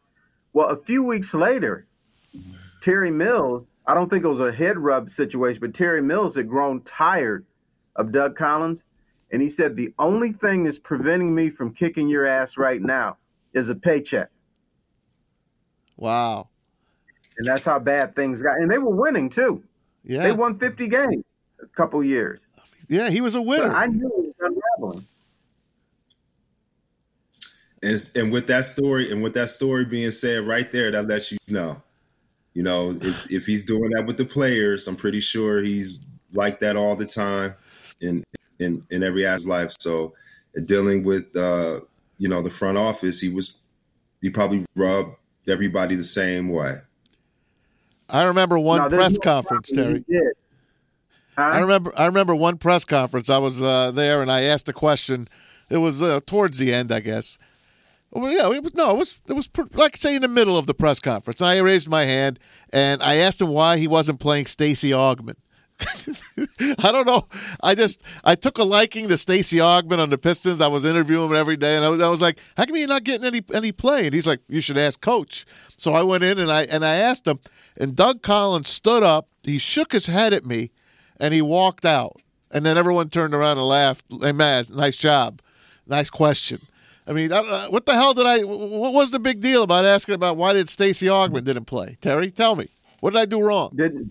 Well, 0.52 0.68
a 0.70 0.82
few 0.84 1.02
weeks 1.02 1.32
later, 1.32 1.86
Terry 2.82 3.10
Mills, 3.10 3.64
I 3.86 3.94
don't 3.94 4.08
think 4.08 4.24
it 4.24 4.28
was 4.28 4.40
a 4.40 4.56
head 4.56 4.78
rub 4.78 5.10
situation, 5.10 5.60
but 5.60 5.74
Terry 5.74 6.02
Mills 6.02 6.36
had 6.36 6.48
grown 6.48 6.82
tired 6.82 7.46
of 7.96 8.12
Doug 8.12 8.36
Collins. 8.36 8.80
And 9.30 9.40
he 9.40 9.50
said, 9.50 9.76
The 9.76 9.94
only 9.98 10.32
thing 10.32 10.64
that's 10.64 10.78
preventing 10.78 11.34
me 11.34 11.50
from 11.50 11.74
kicking 11.74 12.08
your 12.08 12.26
ass 12.26 12.56
right 12.56 12.80
now 12.80 13.16
is 13.54 13.68
a 13.68 13.74
paycheck. 13.74 14.28
Wow. 15.96 16.48
And 17.38 17.46
that's 17.46 17.62
how 17.62 17.78
bad 17.78 18.14
things 18.14 18.42
got. 18.42 18.56
And 18.58 18.70
they 18.70 18.78
were 18.78 18.94
winning 18.94 19.30
too. 19.30 19.62
Yeah. 20.04 20.24
They 20.24 20.32
won 20.32 20.58
50 20.58 20.88
games 20.88 21.24
a 21.62 21.66
couple 21.76 22.02
years. 22.04 22.40
Yeah, 22.88 23.08
he 23.08 23.20
was 23.20 23.34
a 23.34 23.38
So 23.38 23.42
winner. 23.42 23.74
I 23.74 23.86
knew 23.86 24.06
it 24.06 24.34
was 24.40 24.52
unraveling. 24.78 25.06
And, 27.82 28.10
and 28.14 28.32
with 28.32 28.46
that 28.46 28.64
story, 28.64 29.10
and 29.10 29.22
with 29.22 29.34
that 29.34 29.48
story 29.48 29.84
being 29.84 30.12
said 30.12 30.44
right 30.44 30.70
there, 30.70 30.90
that 30.92 31.08
lets 31.08 31.32
you 31.32 31.38
know, 31.48 31.82
you 32.54 32.62
know, 32.62 32.90
if, 32.90 33.32
if 33.32 33.46
he's 33.46 33.64
doing 33.64 33.90
that 33.90 34.06
with 34.06 34.18
the 34.18 34.24
players, 34.24 34.86
I'm 34.86 34.96
pretty 34.96 35.20
sure 35.20 35.60
he's 35.60 35.98
like 36.32 36.60
that 36.60 36.76
all 36.76 36.96
the 36.96 37.06
time 37.06 37.54
in 38.00 38.22
in 38.58 38.84
in 38.90 39.02
every 39.02 39.26
aspect 39.26 39.44
of 39.44 39.50
life. 39.50 39.70
So 39.78 40.14
dealing 40.64 41.02
with 41.02 41.34
uh, 41.36 41.80
you 42.18 42.28
know 42.28 42.42
the 42.42 42.50
front 42.50 42.78
office, 42.78 43.20
he 43.20 43.28
was 43.28 43.56
he 44.20 44.30
probably 44.30 44.64
rubbed 44.76 45.16
everybody 45.48 45.94
the 45.94 46.04
same 46.04 46.48
way. 46.48 46.76
I 48.08 48.24
remember 48.24 48.58
one 48.58 48.82
No, 48.82 48.88
press 48.88 49.14
no 49.14 49.18
conference. 49.20 49.70
Terry. 49.70 50.04
Huh? 51.36 51.42
I 51.42 51.60
remember 51.60 51.92
I 51.96 52.06
remember 52.06 52.34
one 52.34 52.58
press 52.58 52.84
conference. 52.84 53.30
I 53.30 53.38
was 53.38 53.60
uh, 53.62 53.90
there 53.90 54.20
and 54.20 54.30
I 54.30 54.42
asked 54.42 54.68
a 54.68 54.72
question. 54.72 55.28
It 55.70 55.78
was 55.78 56.02
uh, 56.02 56.20
towards 56.26 56.58
the 56.58 56.72
end, 56.72 56.92
I 56.92 57.00
guess. 57.00 57.38
Well, 58.12 58.30
yeah, 58.30 58.54
it 58.54 58.62
was 58.62 58.74
no, 58.74 58.90
it 58.90 58.98
was 58.98 59.20
it 59.28 59.32
was 59.32 59.48
like 59.74 59.96
say 59.96 60.14
in 60.14 60.22
the 60.22 60.28
middle 60.28 60.58
of 60.58 60.66
the 60.66 60.74
press 60.74 61.00
conference. 61.00 61.40
I 61.40 61.58
raised 61.58 61.88
my 61.88 62.04
hand 62.04 62.38
and 62.72 63.02
I 63.02 63.16
asked 63.16 63.40
him 63.40 63.48
why 63.48 63.78
he 63.78 63.88
wasn't 63.88 64.20
playing 64.20 64.46
Stacey 64.46 64.90
Augmon, 64.90 65.36
I 66.78 66.92
don't 66.92 67.06
know. 67.06 67.26
I 67.62 67.74
just 67.74 68.02
I 68.24 68.34
took 68.34 68.58
a 68.58 68.64
liking 68.64 69.08
to 69.08 69.18
Stacey 69.18 69.58
Augmon 69.58 69.98
on 69.98 70.10
the 70.10 70.18
Pistons. 70.18 70.60
I 70.60 70.68
was 70.68 70.84
interviewing 70.84 71.30
him 71.30 71.36
every 71.36 71.56
day, 71.56 71.76
and 71.76 71.84
I 71.84 71.88
was, 71.88 72.00
I 72.00 72.08
was 72.08 72.22
like, 72.22 72.38
"How 72.56 72.64
come 72.64 72.76
you're 72.76 72.88
not 72.88 73.04
getting 73.04 73.26
any 73.26 73.42
any 73.52 73.72
play?" 73.72 74.06
And 74.06 74.14
he's 74.14 74.26
like, 74.26 74.40
"You 74.48 74.60
should 74.60 74.78
ask 74.78 75.00
Coach." 75.00 75.44
So 75.76 75.94
I 75.94 76.02
went 76.02 76.24
in 76.24 76.38
and 76.38 76.50
I 76.50 76.64
and 76.64 76.84
I 76.84 76.96
asked 76.96 77.26
him, 77.26 77.40
and 77.76 77.96
Doug 77.96 78.22
Collins 78.22 78.68
stood 78.68 79.02
up. 79.02 79.28
He 79.42 79.58
shook 79.58 79.92
his 79.92 80.06
head 80.06 80.32
at 80.32 80.44
me, 80.44 80.70
and 81.18 81.34
he 81.34 81.42
walked 81.42 81.84
out. 81.84 82.20
And 82.50 82.66
then 82.66 82.76
everyone 82.76 83.08
turned 83.08 83.34
around 83.34 83.56
and 83.58 83.66
laughed. 83.66 84.04
Hey, 84.10 84.32
Maz, 84.32 84.72
nice 84.74 84.98
job, 84.98 85.40
nice 85.86 86.10
question. 86.10 86.58
I 87.06 87.12
mean, 87.12 87.32
I, 87.32 87.68
what 87.68 87.86
the 87.86 87.94
hell 87.94 88.14
did 88.14 88.26
I? 88.26 88.44
What 88.44 88.92
was 88.92 89.10
the 89.10 89.18
big 89.18 89.40
deal 89.40 89.62
about 89.64 89.84
asking 89.84 90.14
about 90.14 90.36
why 90.36 90.52
did 90.52 90.68
Stacey 90.68 91.06
Augmon 91.06 91.44
didn't 91.44 91.64
play? 91.64 91.96
Terry, 92.00 92.30
tell 92.30 92.54
me, 92.54 92.68
what 93.00 93.12
did 93.12 93.18
I 93.20 93.24
do 93.24 93.40
wrong? 93.40 93.72
Didn't 93.74 94.10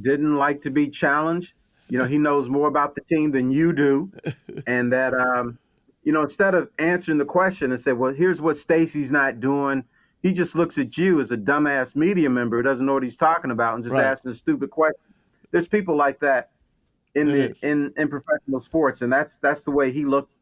didn't 0.00 0.32
like 0.32 0.62
to 0.62 0.70
be 0.70 0.90
challenged. 0.90 1.52
You 1.88 1.98
know, 1.98 2.04
he 2.04 2.18
knows 2.18 2.48
more 2.48 2.68
about 2.68 2.94
the 2.94 3.00
team 3.02 3.32
than 3.32 3.50
you 3.50 3.72
do, 3.72 4.12
and 4.66 4.92
that 4.92 5.14
um, 5.14 5.58
you 6.04 6.12
know, 6.12 6.22
instead 6.22 6.54
of 6.54 6.68
answering 6.78 7.16
the 7.18 7.24
question 7.24 7.72
and 7.72 7.80
say, 7.82 7.92
"Well, 7.92 8.12
here's 8.12 8.40
what 8.42 8.58
Stacey's 8.58 9.10
not 9.10 9.40
doing," 9.40 9.84
he 10.22 10.32
just 10.32 10.54
looks 10.54 10.76
at 10.76 10.98
you 10.98 11.22
as 11.22 11.30
a 11.30 11.36
dumbass 11.36 11.96
media 11.96 12.28
member 12.28 12.58
who 12.58 12.62
doesn't 12.62 12.84
know 12.84 12.92
what 12.94 13.02
he's 13.04 13.16
talking 13.16 13.50
about 13.50 13.76
and 13.76 13.84
just 13.84 13.94
Right. 13.94 14.04
asking 14.04 14.34
stupid 14.34 14.70
questions. 14.70 15.02
There's 15.50 15.66
people 15.66 15.96
like 15.96 16.20
that 16.20 16.50
in 17.14 17.30
It 17.30 17.32
the 17.32 17.50
is. 17.52 17.62
in 17.64 17.94
in 17.96 18.08
professional 18.08 18.60
sports, 18.60 19.00
and 19.00 19.10
that's 19.10 19.32
that's 19.40 19.62
the 19.62 19.70
way 19.70 19.90
he 19.90 20.04
looked 20.04 20.32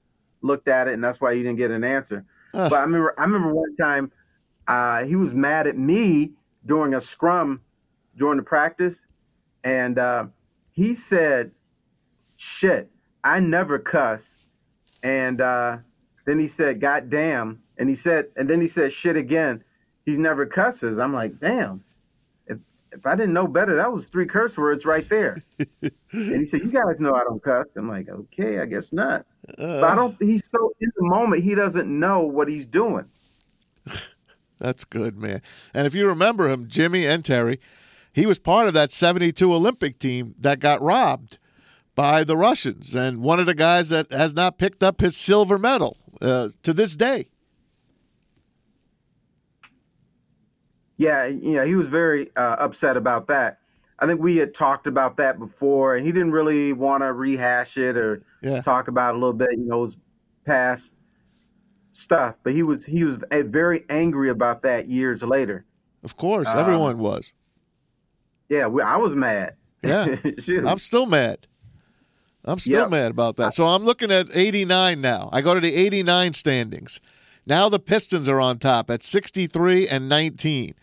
looked 0.46 0.68
at 0.68 0.88
it, 0.88 0.94
and 0.94 1.02
that's 1.02 1.20
why 1.20 1.34
he 1.34 1.42
didn't 1.42 1.56
get 1.56 1.70
an 1.70 1.84
answer. 1.84 2.24
Ugh. 2.54 2.70
But 2.70 2.78
I 2.78 2.82
remember 2.82 3.14
I 3.18 3.22
remember 3.22 3.54
one 3.54 3.76
time 3.76 4.12
uh, 4.66 5.04
he 5.04 5.16
was 5.16 5.32
mad 5.32 5.66
at 5.66 5.76
me 5.76 6.32
during 6.64 6.94
a 6.94 7.00
scrum 7.00 7.60
during 8.16 8.38
the 8.38 8.42
practice, 8.42 8.94
and 9.64 9.98
uh, 9.98 10.24
he 10.72 10.94
said, 10.94 11.50
"Shit, 12.38 12.90
I 13.22 13.40
never 13.40 13.78
cuss." 13.78 14.22
And 15.02 15.40
uh, 15.40 15.78
then 16.24 16.38
he 16.38 16.48
said, 16.48 16.80
"God 16.80 17.10
damn," 17.10 17.62
and 17.76 17.88
he 17.88 17.96
said, 17.96 18.26
and 18.36 18.48
then 18.48 18.60
he 18.60 18.68
said, 18.68 18.92
"Shit 18.92 19.16
again." 19.16 19.62
He 20.06 20.12
never 20.12 20.46
cusses. 20.46 20.98
I'm 21.00 21.12
like, 21.12 21.40
damn. 21.40 21.82
If 22.96 23.06
I 23.06 23.14
didn't 23.14 23.34
know 23.34 23.46
better, 23.46 23.76
that 23.76 23.92
was 23.92 24.06
three 24.06 24.26
curse 24.26 24.56
words 24.56 24.84
right 24.84 25.08
there. 25.08 25.36
and 25.82 25.92
he 26.12 26.46
said, 26.46 26.60
"You 26.60 26.70
guys 26.70 26.98
know 26.98 27.14
I 27.14 27.24
don't 27.24 27.42
cuss." 27.42 27.66
I'm 27.76 27.88
like, 27.88 28.08
"Okay, 28.08 28.60
I 28.60 28.66
guess 28.66 28.84
not." 28.92 29.26
Uh, 29.50 29.80
But 29.80 29.84
I 29.84 29.94
don't. 29.94 30.16
He's 30.20 30.44
so 30.50 30.72
in 30.80 30.90
the 30.96 31.06
moment. 31.06 31.44
He 31.44 31.54
doesn't 31.54 31.86
know 31.86 32.22
what 32.22 32.48
he's 32.48 32.66
doing. 32.66 33.04
That's 34.58 34.84
good, 34.84 35.18
man. 35.18 35.42
And 35.74 35.86
if 35.86 35.94
you 35.94 36.08
remember 36.08 36.48
him, 36.48 36.68
Jimmy 36.68 37.06
and 37.06 37.24
Terry, 37.24 37.60
he 38.12 38.24
was 38.24 38.38
part 38.38 38.68
of 38.68 38.74
that 38.74 38.90
72 38.90 39.52
Olympic 39.52 39.98
team 39.98 40.34
that 40.40 40.60
got 40.60 40.80
robbed 40.80 41.38
by 41.94 42.24
the 42.24 42.36
Russians 42.36 42.94
and 42.94 43.22
one 43.22 43.38
of 43.38 43.46
the 43.46 43.54
guys 43.54 43.90
that 43.90 44.10
has 44.10 44.34
not 44.34 44.58
picked 44.58 44.82
up 44.82 45.00
his 45.00 45.16
silver 45.16 45.58
medal 45.58 45.98
uh, 46.22 46.48
to 46.62 46.72
this 46.72 46.96
day. 46.96 47.28
Yeah, 50.98 51.26
you 51.26 51.52
know, 51.52 51.66
he 51.66 51.74
was 51.74 51.86
very 51.88 52.30
uh, 52.36 52.56
upset 52.58 52.96
about 52.96 53.26
that. 53.28 53.58
I 53.98 54.06
think 54.06 54.20
we 54.20 54.36
had 54.36 54.54
talked 54.54 54.86
about 54.86 55.16
that 55.18 55.38
before, 55.38 55.96
and 55.96 56.06
he 56.06 56.12
didn't 56.12 56.32
really 56.32 56.72
want 56.72 57.02
to 57.02 57.12
rehash 57.12 57.76
it 57.76 57.96
or 57.96 58.22
Yeah. 58.42 58.62
talk 58.62 58.88
about 58.88 59.12
a 59.14 59.18
little 59.18 59.32
bit. 59.32 59.50
You 59.52 59.66
know, 59.66 59.84
his 59.86 59.96
past 60.46 60.84
stuff, 61.92 62.34
but 62.42 62.52
he 62.52 62.62
was 62.62 62.84
he 62.84 63.04
was 63.04 63.18
uh, 63.30 63.42
very 63.44 63.84
angry 63.88 64.30
about 64.30 64.62
that 64.62 64.88
years 64.88 65.22
later. 65.22 65.64
Of 66.04 66.16
course, 66.16 66.48
Um, 66.48 66.58
everyone 66.58 66.98
was. 66.98 67.32
Yeah, 68.48 68.66
we, 68.68 68.82
I 68.82 68.96
was 68.96 69.14
mad. 69.14 69.54
Yeah. 69.82 70.06
I'm 70.66 70.78
still 70.78 71.06
mad. 71.06 71.46
I'm 72.44 72.58
still 72.60 72.82
Yep. 72.82 72.90
mad 72.90 73.10
about 73.10 73.36
that. 73.36 73.54
So 73.54 73.66
I'm 73.66 73.84
looking 73.84 74.10
at 74.12 74.28
89 74.32 75.00
now. 75.00 75.28
I 75.32 75.40
go 75.40 75.52
to 75.54 75.60
the 75.60 75.74
89 75.74 76.32
standings. 76.32 77.00
Now 77.46 77.68
the 77.68 77.78
Pistons 77.78 78.28
are 78.28 78.40
on 78.40 78.58
top 78.58 78.90
at 78.90 79.02
63 79.02 79.88
and 79.88 80.08
19. 80.08 80.74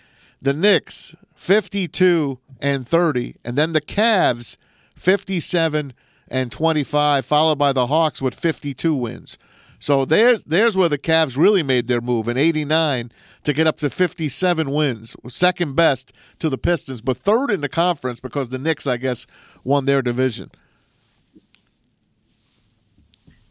The 0.41 0.53
Knicks 0.53 1.15
52 1.35 2.39
and 2.61 2.87
30, 2.87 3.35
and 3.43 3.57
then 3.57 3.73
the 3.73 3.81
Cavs 3.81 4.55
57 4.95 5.93
and 6.29 6.51
25, 6.51 7.25
followed 7.25 7.57
by 7.57 7.73
the 7.73 7.87
Hawks 7.87 8.21
with 8.21 8.33
52 8.33 8.95
wins. 8.95 9.37
So 9.79 10.05
there's 10.05 10.45
there's 10.45 10.77
where 10.77 10.87
the 10.87 10.97
Cavs 10.97 11.37
really 11.37 11.61
made 11.61 11.87
their 11.87 11.99
move 11.99 12.29
in 12.29 12.37
89 12.37 13.11
to 13.43 13.51
get 13.51 13.67
up 13.67 13.75
to 13.79 13.89
57 13.89 14.71
wins, 14.71 15.13
second 15.27 15.75
best 15.75 16.13
to 16.39 16.49
the 16.49 16.57
Pistons, 16.57 17.01
but 17.01 17.17
third 17.17 17.51
in 17.51 17.59
the 17.59 17.67
conference 17.67 18.21
because 18.21 18.47
the 18.47 18.57
Knicks, 18.57 18.87
I 18.87 18.95
guess, 18.95 19.27
won 19.65 19.83
their 19.83 20.01
division. 20.01 20.49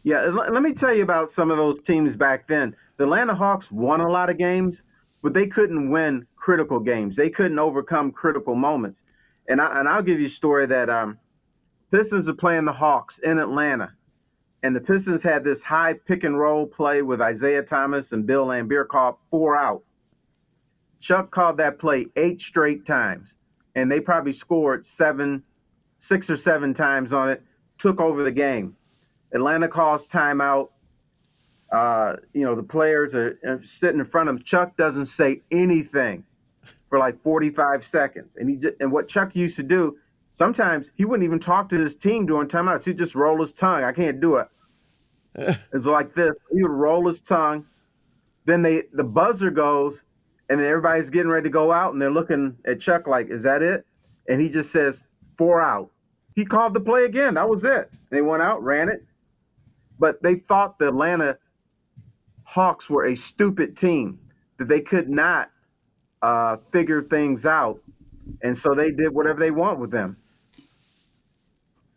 Yeah, 0.01 0.21
let 0.33 0.51
let 0.51 0.63
me 0.63 0.73
tell 0.73 0.91
you 0.91 1.03
about 1.03 1.33
some 1.33 1.51
of 1.51 1.57
those 1.57 1.83
teams 1.83 2.15
back 2.15 2.47
then. 2.47 2.75
The 2.97 3.05
Atlanta 3.05 3.35
Hawks 3.35 3.71
won 3.71 4.01
a 4.01 4.09
lot 4.09 4.29
of 4.29 4.37
games, 4.37 4.81
but 5.21 5.33
they 5.33 5.47
couldn't 5.47 5.89
win 5.89 6.27
critical 6.35 6.79
games. 6.79 7.15
They 7.15 7.29
couldn't 7.29 7.59
overcome 7.59 8.11
critical 8.11 8.55
moments. 8.55 8.99
And 9.47 9.59
I 9.59 9.79
and 9.79 9.89
I'll 9.89 10.03
give 10.03 10.19
you 10.19 10.27
a 10.27 10.31
story 10.31 10.67
that 10.67 10.89
um, 10.89 11.17
Pistons 11.91 12.27
are 12.27 12.33
playing 12.33 12.65
the 12.65 12.73
Hawks 12.73 13.19
in 13.23 13.39
Atlanta, 13.39 13.93
and 14.61 14.75
the 14.75 14.79
Pistons 14.79 15.21
had 15.23 15.43
this 15.43 15.61
high 15.61 15.93
pick 16.07 16.23
and 16.23 16.39
roll 16.39 16.65
play 16.65 17.01
with 17.01 17.21
Isiah 17.21 17.63
Thomas 17.63 18.11
and 18.11 18.25
Bill 18.25 18.45
Laimbeer 18.45 18.87
called 18.87 19.15
four 19.29 19.57
out. 19.57 19.83
Chuck 21.01 21.31
called 21.31 21.57
that 21.57 21.79
play 21.79 22.07
eight 22.15 22.39
straight 22.39 22.85
times, 22.85 23.33
and 23.75 23.91
they 23.91 23.99
probably 23.99 24.31
scored 24.31 24.85
seven, 24.85 25.43
six 25.99 26.29
or 26.29 26.37
seven 26.37 26.73
times 26.73 27.11
on 27.11 27.29
it. 27.29 27.43
Took 27.79 27.99
over 27.99 28.23
the 28.23 28.31
game. 28.31 28.77
Atlanta 29.33 29.67
calls 29.67 30.07
timeout. 30.07 30.69
Uh, 31.73 32.17
you 32.33 32.43
know, 32.43 32.55
the 32.55 32.63
players 32.63 33.13
are, 33.13 33.39
are 33.45 33.61
sitting 33.79 33.99
in 33.99 34.05
front 34.05 34.29
of 34.29 34.35
him. 34.35 34.43
Chuck 34.43 34.77
doesn't 34.77 35.07
say 35.07 35.41
anything 35.51 36.23
for 36.89 36.99
like 36.99 37.21
45 37.23 37.85
seconds. 37.91 38.29
And 38.37 38.49
he 38.49 38.55
ju- 38.57 38.75
and 38.79 38.91
what 38.91 39.07
Chuck 39.07 39.35
used 39.35 39.55
to 39.55 39.63
do, 39.63 39.97
sometimes 40.37 40.87
he 40.95 41.05
wouldn't 41.05 41.25
even 41.25 41.39
talk 41.39 41.69
to 41.69 41.79
his 41.79 41.95
team 41.95 42.27
during 42.27 42.47
timeouts. 42.47 42.83
He'd 42.83 42.97
just 42.97 43.15
roll 43.15 43.41
his 43.41 43.51
tongue. 43.53 43.83
I 43.83 43.91
can't 43.91 44.21
do 44.21 44.35
it. 44.35 44.47
it's 45.73 45.85
like 45.85 46.13
this. 46.13 46.35
He 46.53 46.61
would 46.61 46.71
roll 46.71 47.07
his 47.07 47.19
tongue. 47.21 47.65
Then 48.45 48.61
they 48.61 48.83
the 48.93 49.03
buzzer 49.03 49.49
goes, 49.49 49.95
and 50.49 50.59
then 50.59 50.67
everybody's 50.67 51.09
getting 51.09 51.29
ready 51.31 51.45
to 51.45 51.49
go 51.49 51.71
out, 51.71 51.93
and 51.93 52.01
they're 52.01 52.11
looking 52.11 52.57
at 52.67 52.81
Chuck 52.81 53.07
like, 53.07 53.31
"Is 53.31 53.41
that 53.43 53.63
it?" 53.63 53.85
And 54.27 54.39
he 54.39 54.49
just 54.49 54.71
says, 54.71 54.95
four 55.37 55.61
out. 55.61 55.89
He 56.35 56.45
called 56.45 56.73
the 56.73 56.79
play 56.79 57.05
again. 57.05 57.35
That 57.35 57.49
was 57.49 57.63
it. 57.63 57.95
They 58.09 58.21
went 58.21 58.41
out, 58.41 58.63
ran 58.63 58.89
it, 58.89 59.03
but 59.99 60.21
they 60.21 60.35
thought 60.35 60.79
the 60.79 60.87
Atlanta 60.87 61.37
Hawks 62.53 62.87
were 62.87 63.07
a 63.07 63.15
stupid 63.15 63.75
team 63.77 64.19
that 64.59 64.67
they 64.67 64.79
could 64.79 65.09
not 65.09 65.49
uh, 66.21 66.57
figure 66.71 67.01
things 67.01 67.45
out, 67.45 67.79
and 68.43 68.55
so 68.55 68.75
they 68.75 68.91
did 68.91 69.11
whatever 69.11 69.39
they 69.39 69.49
want 69.49 69.79
with 69.79 69.89
them. 69.89 70.17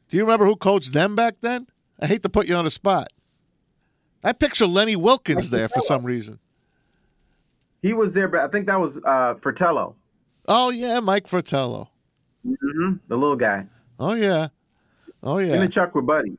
Do 0.09 0.17
you 0.17 0.23
remember 0.23 0.47
who 0.47 0.57
coached 0.57 0.95
them 0.95 1.15
back 1.15 1.35
then? 1.43 1.67
I 2.01 2.07
hate 2.07 2.23
to 2.23 2.31
put 2.31 2.47
you 2.47 2.55
on 2.55 2.65
the 2.65 2.71
spot. 2.71 3.09
I 4.25 4.33
picture 4.33 4.67
Lenny 4.67 4.97
Wilkens 4.97 5.51
there 5.51 5.69
for 5.69 5.81
some 5.81 6.05
reason. 6.07 6.39
He 7.83 7.93
was 7.93 8.15
there, 8.15 8.27
but 8.27 8.41
I 8.41 8.49
think 8.49 8.65
that 8.67 8.81
was 8.81 8.97
uh, 9.05 9.35
Fratello, 9.43 9.95
Oh 10.49 10.71
yeah, 10.71 11.01
Mike 11.01 11.29
Fratello. 11.29 11.91
hmm 12.43 12.95
the 13.09 13.15
little 13.17 13.37
guy. 13.37 13.67
Oh 14.01 14.15
yeah, 14.15 14.49
oh 15.23 15.37
Him 15.37 15.51
yeah. 15.51 15.63
and 15.63 15.73
Chuck 15.73 15.95
were 15.95 16.01
buddies. 16.01 16.39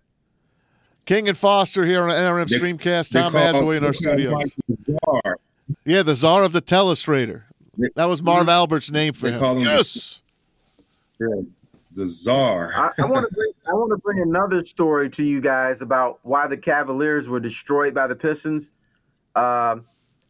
King 1.08 1.28
and 1.30 1.38
Foster 1.38 1.84
here 1.86 2.04
on 2.04 2.10
NRM 2.10 2.48
They- 2.48 2.60
Streamcast. 2.60 3.14
Tom 3.14 3.32
call- 3.32 3.42
Hathaway 3.42 3.78
in 3.78 3.84
our 3.86 3.92
they 3.92 3.98
call 3.98 4.14
studios. 4.14 4.34
Mike 4.34 4.52
the 4.86 4.98
Czar. 5.06 5.38
Yeah, 5.86 6.04
the 6.04 6.16
czar 6.16 6.44
of 6.44 6.54
the 6.54 6.62
telestrator. 6.62 7.44
That 7.96 8.06
was 8.06 8.22
Marv 8.22 8.48
Albert's 8.50 8.92
name 8.92 9.14
for 9.14 9.28
They 9.28 9.34
him. 9.34 9.40
call 9.40 9.56
him- 9.56 9.64
yes. 9.64 10.22
The 11.20 12.08
czar. 12.08 12.70
I, 12.76 12.90
I 13.02 13.06
want 13.06 13.28
to 13.28 13.34
bring 13.34 13.52
I 13.68 13.74
want 13.74 13.90
to 13.92 13.98
bring 13.98 14.22
another 14.22 14.64
story 14.66 15.10
to 15.12 15.24
you 15.24 15.42
guys 15.42 15.78
about 15.82 16.20
why 16.24 16.48
the 16.48 16.58
Cavaliers 16.58 17.28
were 17.28 17.40
destroyed 17.40 17.94
by 17.96 18.06
the 18.08 18.16
Pistons. 18.16 18.66
Um 19.36 19.86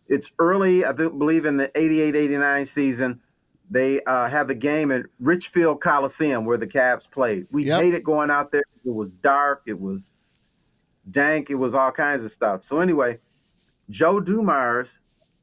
it's 0.10 0.28
early, 0.40 0.86
I 0.86 0.94
believe 0.94 1.46
in 1.46 1.58
the 1.58 1.68
88-89 1.76 2.74
season. 2.74 3.20
They 3.70 4.00
uh, 4.08 4.30
have 4.30 4.50
a 4.50 4.54
game 4.56 4.90
at 4.94 5.02
Richfield 5.20 5.82
Coliseum 5.82 6.46
where 6.46 6.58
the 6.58 6.66
Cavs 6.68 7.02
played. 7.12 7.46
We 7.52 7.66
Yep. 7.66 7.82
hated 7.82 8.04
going 8.06 8.30
out 8.32 8.50
there. 8.54 8.64
It 8.86 8.94
was 8.94 9.10
dark. 9.22 9.64
It 9.66 9.78
was 9.78 10.00
dank. 11.12 11.50
It 11.50 11.56
was 11.56 11.74
all 11.74 11.92
kinds 11.92 12.24
of 12.26 12.32
stuff. 12.34 12.64
So 12.68 12.80
anyway, 12.80 13.20
Joe 13.90 14.20
Dumars 14.20 14.88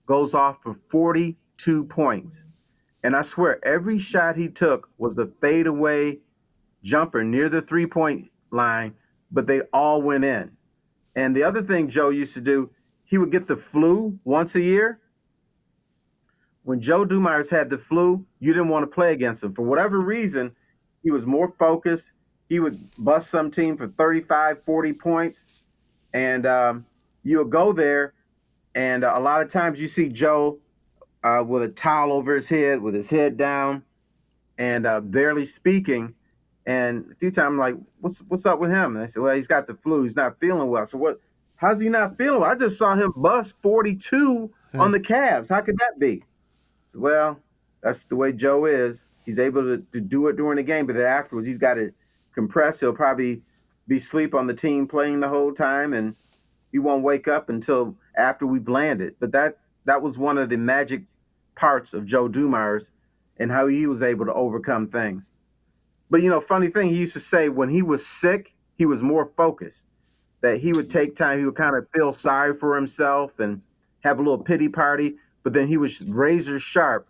goes 0.07 0.35
off 0.35 0.57
for 0.63 0.77
42 0.91 1.85
points. 1.85 2.37
And 3.03 3.15
I 3.15 3.23
swear, 3.23 3.65
every 3.65 3.99
shot 3.99 4.37
he 4.37 4.49
took 4.49 4.89
was 4.99 5.19
a 5.19 5.29
fadeaway 5.41 6.19
jumper 6.83 7.23
near 7.25 7.49
the 7.49 7.63
three 7.63 7.87
point 7.87 8.31
line, 8.51 8.95
but 9.31 9.47
they 9.47 9.61
all 9.73 10.01
went 10.03 10.25
in. 10.25 10.51
And 11.15 11.35
the 11.37 11.45
other 11.45 11.63
thing 11.63 11.91
Joe 11.91 12.09
used 12.11 12.35
to 12.35 12.41
do, 12.41 12.71
he 13.05 13.19
would 13.19 13.31
get 13.31 13.47
the 13.47 13.63
flu 13.73 14.19
once 14.25 14.55
a 14.55 14.61
year. 14.61 15.01
When 16.63 16.81
Joe 16.81 17.05
Dumars 17.05 17.51
had 17.51 17.69
the 17.69 17.79
flu, 17.79 18.25
you 18.41 18.53
didn't 18.53 18.69
want 18.69 18.85
to 18.85 18.95
play 18.95 19.13
against 19.13 19.43
him. 19.43 19.55
For 19.55 19.63
whatever 19.63 20.01
reason, 20.01 20.53
he 21.03 21.11
was 21.11 21.27
more 21.27 21.53
focused. 21.59 22.05
he 22.49 22.59
would 22.61 22.79
bust 22.99 23.31
some 23.31 23.51
team 23.51 23.77
for 23.77 23.89
35, 23.89 24.65
40 24.65 24.93
points, 24.95 25.39
and 26.15 26.47
um, 26.47 26.87
you'll 27.25 27.45
go 27.45 27.73
there, 27.73 28.15
and 28.75 29.05
uh, 29.05 29.13
a 29.17 29.21
lot 29.21 29.43
of 29.43 29.53
times 29.53 29.79
you 29.79 29.89
see 29.89 30.09
Joe 30.09 30.59
uh, 31.23 31.43
with 31.47 31.63
a 31.63 31.69
towel 31.69 32.13
over 32.13 32.37
his 32.37 32.47
head, 32.47 32.81
with 32.81 32.95
his 32.95 33.07
head 33.07 33.37
down, 33.37 33.83
and 34.57 34.87
uh, 34.87 35.01
barely 35.01 35.45
speaking. 35.45 36.15
And 36.67 37.11
a 37.13 37.15
few 37.17 37.31
times, 37.31 37.49
I'm 37.49 37.59
like, 37.59 37.75
"What's 38.01 38.17
what's 38.29 38.47
up 38.47 38.61
with 38.61 38.71
him?" 38.71 38.97
And 38.97 39.05
I 39.05 39.09
said, 39.09 39.23
"Well, 39.23 39.37
he's 39.37 39.47
got 39.47 39.67
the 39.67 39.75
flu. 39.75 40.05
He's 40.05 40.17
not 40.17 40.39
feeling 40.41 40.69
well." 40.69 40.87
So 40.87 40.97
what? 40.97 41.21
How's 41.57 41.81
he 41.81 41.89
not 41.89 42.17
feeling? 42.17 42.41
well? 42.41 42.51
I 42.51 42.55
just 42.55 42.79
saw 42.79 42.95
him 42.95 43.13
bust 43.17 43.55
42 43.63 44.51
on 44.75 44.91
the 44.91 44.99
Cavs. 44.99 45.49
How 45.49 45.61
could 45.61 45.77
that 45.77 45.99
be? 46.01 46.25
Well, 46.93 47.39
that's 47.83 48.05
the 48.07 48.17
way 48.17 48.33
Joe 48.33 48.67
is. 48.67 48.97
He's 49.25 49.39
able 49.39 49.63
to, 49.63 49.83
to 49.93 50.01
do 50.01 50.27
it 50.29 50.37
during 50.37 50.57
the 50.57 50.63
game, 50.63 50.87
but 50.87 50.95
then 50.95 51.07
afterwards 51.07 51.47
he's 51.47 51.59
got 51.59 51.75
to 51.75 51.93
compress. 52.35 52.81
He'll 52.81 52.93
probably 52.93 53.41
be 53.87 53.99
asleep 53.99 54.35
on 54.35 54.47
the 54.47 54.55
team 54.55 54.89
playing 54.89 55.21
the 55.21 55.29
whole 55.29 55.53
time, 55.53 55.93
and 55.93 56.15
you 56.73 56.83
won't 56.83 57.03
wake 57.03 57.29
up 57.29 57.49
until 57.49 57.95
after 58.17 58.47
we've 58.47 58.69
landed. 58.69 59.17
But 59.21 59.33
that 59.33 59.59
that 59.85 60.03
was 60.03 60.17
one 60.17 60.39
of 60.39 60.49
the 60.49 60.57
magic 60.57 61.03
parts 61.57 61.93
of 61.93 62.07
Joe 62.07 62.29
Dumars 62.29 62.85
and 63.39 63.51
how 63.51 63.67
he 63.67 63.87
was 63.87 64.03
able 64.03 64.27
to 64.27 64.33
overcome 64.33 64.89
things. 64.89 65.23
But 66.11 66.23
you 66.23 66.31
know, 66.31 66.41
funny 66.41 66.69
thing, 66.71 66.91
he 66.91 66.97
used 66.97 67.15
to 67.15 67.21
say 67.21 67.49
when 67.49 67.69
he 67.69 67.83
was 67.83 68.07
sick, 68.07 68.53
he 68.77 68.87
was 68.87 69.03
more 69.03 69.31
focused. 69.37 69.79
That 70.43 70.61
he 70.61 70.73
would 70.73 70.91
take 70.91 71.17
time, 71.17 71.39
he 71.39 71.45
would 71.45 71.57
kind 71.57 71.75
of 71.75 71.87
feel 71.95 72.13
sorry 72.13 72.57
for 72.59 72.77
himself 72.77 73.33
and 73.39 73.63
have 74.01 74.19
a 74.19 74.23
little 74.23 74.39
pity 74.39 74.69
party, 74.69 75.17
but 75.43 75.55
then 75.55 75.67
he 75.67 75.79
was 75.79 75.99
razor 76.03 76.61
sharp, 76.61 77.09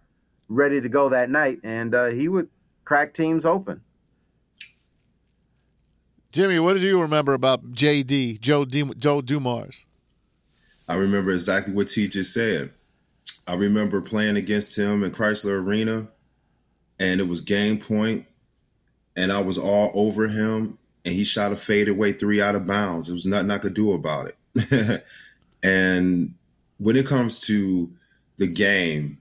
ready 0.49 0.81
to 0.81 0.89
go 0.89 1.09
that 1.09 1.31
night, 1.31 1.59
and 1.65 1.95
uh, 1.95 2.07
he 2.07 2.29
would 2.29 2.49
crack 2.85 3.13
teams 3.13 3.45
open. 3.45 3.81
Jimmy, 6.35 6.59
what 6.59 6.73
did 6.73 6.83
you 6.83 7.01
remember 7.01 7.33
about 7.33 7.75
JD 7.75 8.41
Joe 8.41 8.65
D, 8.65 8.83
Joe 8.99 9.21
Dumars? 9.21 9.87
I 10.89 10.97
remember 10.97 11.31
exactly 11.31 11.73
what 11.73 11.87
T 11.87 12.09
just 12.09 12.35
said. 12.35 12.73
I 13.47 13.55
remember 13.55 14.01
playing 14.01 14.37
against 14.37 14.77
him 14.77 15.05
in 15.05 15.13
Crisler 15.13 15.63
Arena, 15.63 16.09
and 16.99 17.21
it 17.21 17.29
was 17.29 17.41
game 17.41 17.79
point, 17.79 18.27
and 19.15 19.31
I 19.31 19.43
was 19.43 19.59
all 19.59 19.93
over 19.95 20.27
him, 20.27 20.77
and 21.05 21.15
he 21.15 21.23
shot 21.23 21.53
a 21.53 21.57
fadeaway 21.57 22.13
three 22.13 22.43
out 22.43 22.57
of 22.57 22.67
bounds. 22.67 23.07
There 23.07 23.15
was 23.15 23.27
nothing 23.27 23.53
I 23.53 23.59
could 23.59 23.75
do 23.75 23.93
about 23.93 24.27
it. 24.27 25.05
and 25.63 26.35
when 26.79 26.97
it 26.97 27.07
comes 27.07 27.39
to 27.47 27.93
the 28.39 28.49
game 28.49 29.19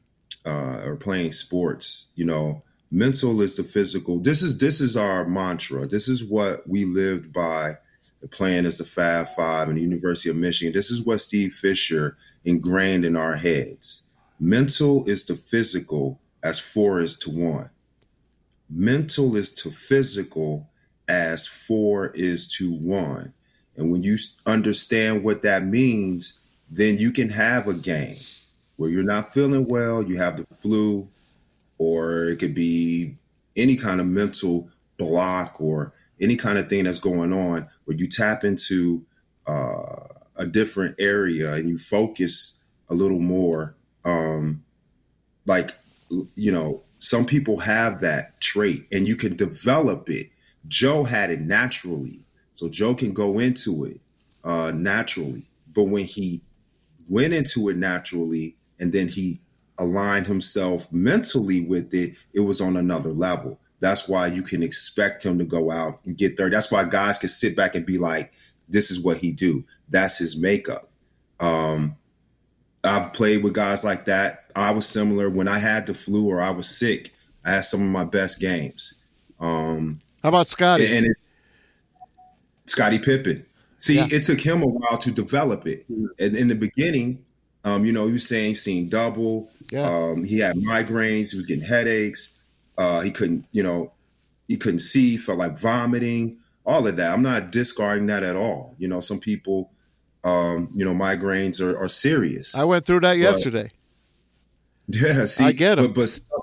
uh, 0.47 0.81
or 0.83 0.95
playing 0.95 1.33
sports, 1.33 2.09
you 2.15 2.25
know, 2.25 2.63
mental 2.93 3.41
is 3.41 3.55
the 3.55 3.63
physical. 3.63 4.19
This 4.19 4.43
is 4.43 4.59
this 4.59 4.79
is 4.79 4.95
our 4.95 5.25
mantra. 5.25 5.87
This 5.87 6.07
is 6.07 6.23
what 6.23 6.67
we 6.69 6.85
lived 6.85 7.33
by 7.33 7.77
The 8.21 8.27
plan 8.27 8.65
is 8.65 8.77
the 8.77 8.85
Fab 8.85 9.27
Five 9.35 9.67
and 9.67 9.77
the 9.77 9.81
University 9.81 10.29
of 10.29 10.35
Michigan. 10.35 10.73
This 10.73 10.91
is 10.91 11.05
what 11.05 11.19
Steve 11.19 11.53
Fisher 11.53 12.15
ingrained 12.45 13.03
in 13.03 13.17
our 13.17 13.35
heads. 13.35 14.15
Mental 14.39 15.03
is 15.09 15.25
the 15.25 15.35
physical 15.35 16.21
as 16.43 16.59
four 16.59 17.01
is 17.01 17.17
to 17.19 17.31
one. 17.31 17.69
Mental 18.69 19.35
is 19.35 19.53
to 19.55 19.71
physical 19.71 20.69
as 21.07 21.47
four 21.47 22.11
is 22.13 22.47
to 22.57 22.71
one. 22.71 23.33
And 23.75 23.91
when 23.91 24.03
you 24.03 24.17
understand 24.45 25.23
what 25.23 25.41
that 25.41 25.65
means, 25.65 26.39
then 26.69 26.97
you 26.97 27.11
can 27.11 27.29
have 27.29 27.67
a 27.67 27.73
game 27.73 28.19
where 28.75 28.89
you're 28.89 29.03
not 29.03 29.33
feeling 29.33 29.67
well, 29.67 30.03
you 30.03 30.17
have 30.17 30.37
the 30.37 30.45
flu, 30.55 31.09
or 31.77 32.25
it 32.25 32.39
could 32.39 32.53
be 32.53 33.15
any 33.55 33.75
kind 33.75 33.99
of 33.99 34.07
mental 34.07 34.69
block 34.97 35.59
or 35.59 35.93
any 36.19 36.35
kind 36.35 36.57
of 36.57 36.69
thing 36.69 36.85
that's 36.85 36.99
going 36.99 37.33
on 37.33 37.67
where 37.85 37.97
you 37.97 38.07
tap 38.07 38.43
into 38.43 39.05
uh, 39.47 40.07
a 40.35 40.45
different 40.45 40.95
area 40.99 41.53
and 41.53 41.69
you 41.69 41.77
focus 41.77 42.63
a 42.89 42.93
little 42.93 43.19
more. 43.19 43.75
Um, 44.05 44.63
like, 45.45 45.71
you 46.35 46.51
know, 46.51 46.83
some 46.99 47.25
people 47.25 47.57
have 47.57 47.99
that 48.01 48.39
trait 48.39 48.85
and 48.91 49.07
you 49.07 49.15
can 49.15 49.35
develop 49.35 50.09
it. 50.09 50.29
Joe 50.67 51.03
had 51.03 51.29
it 51.29 51.41
naturally. 51.41 52.21
So 52.53 52.69
Joe 52.69 52.95
can 52.95 53.13
go 53.13 53.39
into 53.39 53.83
it 53.83 53.99
uh, 54.43 54.71
naturally. 54.73 55.43
But 55.73 55.85
when 55.85 56.05
he 56.05 56.41
went 57.09 57.33
into 57.33 57.69
it 57.69 57.77
naturally 57.77 58.55
and 58.79 58.93
then 58.93 59.07
he 59.07 59.41
aligned 59.77 60.27
himself 60.27 60.91
mentally 60.91 61.65
with 61.65 61.93
it, 61.93 62.15
it 62.33 62.41
was 62.41 62.61
on 62.61 62.77
another 62.77 63.09
level. 63.09 63.59
That's 63.79 64.07
why 64.07 64.27
you 64.27 64.43
can 64.43 64.63
expect 64.63 65.25
him 65.25 65.37
to 65.39 65.45
go 65.45 65.71
out 65.71 65.99
and 66.05 66.17
get 66.17 66.37
there. 66.37 66.49
That's 66.49 66.71
why 66.71 66.85
guys 66.85 67.19
can 67.19 67.29
sit 67.29 67.55
back 67.55 67.75
and 67.75 67.85
be 67.85 67.97
like, 67.97 68.33
this 68.69 68.89
is 68.89 69.01
what 69.01 69.17
he 69.17 69.31
do. 69.31 69.65
That's 69.89 70.17
his 70.17 70.39
makeup. 70.39 70.89
Um, 71.39 71.97
I've 72.83 73.13
played 73.13 73.43
with 73.43 73.53
guys 73.53 73.83
like 73.83 74.05
that. 74.05 74.51
I 74.55 74.71
was 74.71 74.85
similar 74.85 75.29
when 75.29 75.47
I 75.47 75.59
had 75.59 75.87
the 75.87 75.93
flu 75.93 76.29
or 76.29 76.41
I 76.41 76.51
was 76.51 76.69
sick. 76.69 77.13
I 77.43 77.51
had 77.51 77.65
some 77.65 77.81
of 77.81 77.87
my 77.87 78.05
best 78.05 78.39
games. 78.39 79.03
Um, 79.39 80.01
How 80.21 80.29
about 80.29 80.47
Scottie? 80.47 80.95
And 80.95 81.07
it, 81.07 81.17
Scottie 82.65 82.99
Pippen. 82.99 83.45
See, 83.77 83.95
yeah. 83.95 84.07
it 84.09 84.23
took 84.23 84.39
him 84.39 84.63
a 84.63 84.67
while 84.67 84.97
to 84.97 85.11
develop 85.11 85.67
it. 85.67 85.85
And 85.89 86.37
in 86.37 86.47
the 86.47 86.55
beginning, 86.55 87.25
um, 87.63 87.85
you 87.85 87.93
know, 87.93 88.05
he 88.07 88.13
was 88.13 88.27
saying 88.27 88.55
seeing 88.55 88.89
double. 88.89 89.49
Yeah. 89.71 89.89
Um, 89.89 90.23
he 90.23 90.39
had 90.39 90.55
migraines. 90.57 91.31
He 91.31 91.37
was 91.37 91.45
getting 91.45 91.63
headaches. 91.63 92.33
Uh, 92.77 93.01
he 93.01 93.11
couldn't, 93.11 93.45
you 93.51 93.63
know, 93.63 93.91
he 94.47 94.57
couldn't 94.57 94.79
see. 94.79 95.17
Felt 95.17 95.37
like 95.37 95.57
vomiting. 95.59 96.37
All 96.65 96.85
of 96.87 96.95
that. 96.97 97.13
I'm 97.13 97.21
not 97.21 97.51
discarding 97.51 98.07
that 98.07 98.23
at 98.23 98.35
all. 98.35 98.75
You 98.77 98.87
know, 98.87 98.99
some 98.99 99.19
people, 99.19 99.71
um, 100.23 100.69
you 100.73 100.85
know, 100.85 100.93
migraines 100.93 101.61
are, 101.61 101.77
are 101.77 101.87
serious. 101.87 102.55
I 102.55 102.63
went 102.63 102.85
through 102.85 103.01
that 103.01 103.13
but, 103.13 103.19
yesterday. 103.19 103.71
Yeah, 104.85 105.23
see, 105.23 105.45
I 105.45 105.53
get 105.53 105.75
them. 105.75 105.93
But, 105.93 106.19
but, 106.29 106.41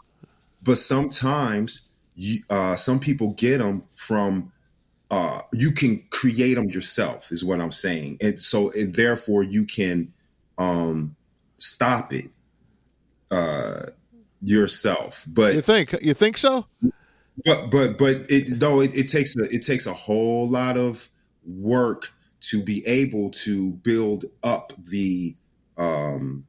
but 0.62 0.78
sometimes 0.78 1.82
you, 2.16 2.40
uh, 2.48 2.74
some 2.74 2.98
people 2.98 3.34
get 3.34 3.58
them 3.58 3.82
from 3.94 4.50
uh, 5.10 5.42
you 5.52 5.72
can 5.72 6.02
create 6.10 6.54
them 6.54 6.70
yourself 6.70 7.32
is 7.32 7.44
what 7.44 7.60
i'm 7.60 7.72
saying 7.72 8.16
and 8.20 8.40
so 8.40 8.70
and 8.72 8.94
therefore 8.94 9.42
you 9.42 9.64
can 9.66 10.12
um, 10.60 11.16
stop 11.56 12.12
it 12.12 12.28
uh, 13.30 13.86
yourself. 14.42 15.24
But 15.26 15.54
you 15.54 15.62
think 15.62 15.94
you 16.02 16.14
think 16.14 16.36
so? 16.36 16.66
But 17.44 17.70
but 17.70 17.98
but 17.98 18.26
it 18.28 18.60
though 18.60 18.80
it, 18.80 18.94
it 18.94 19.08
takes 19.08 19.36
a 19.36 19.44
it 19.44 19.64
takes 19.64 19.86
a 19.86 19.94
whole 19.94 20.48
lot 20.48 20.76
of 20.76 21.08
work 21.44 22.12
to 22.40 22.62
be 22.62 22.82
able 22.86 23.30
to 23.30 23.72
build 23.72 24.26
up 24.42 24.72
the 24.90 25.34
um 25.78 26.46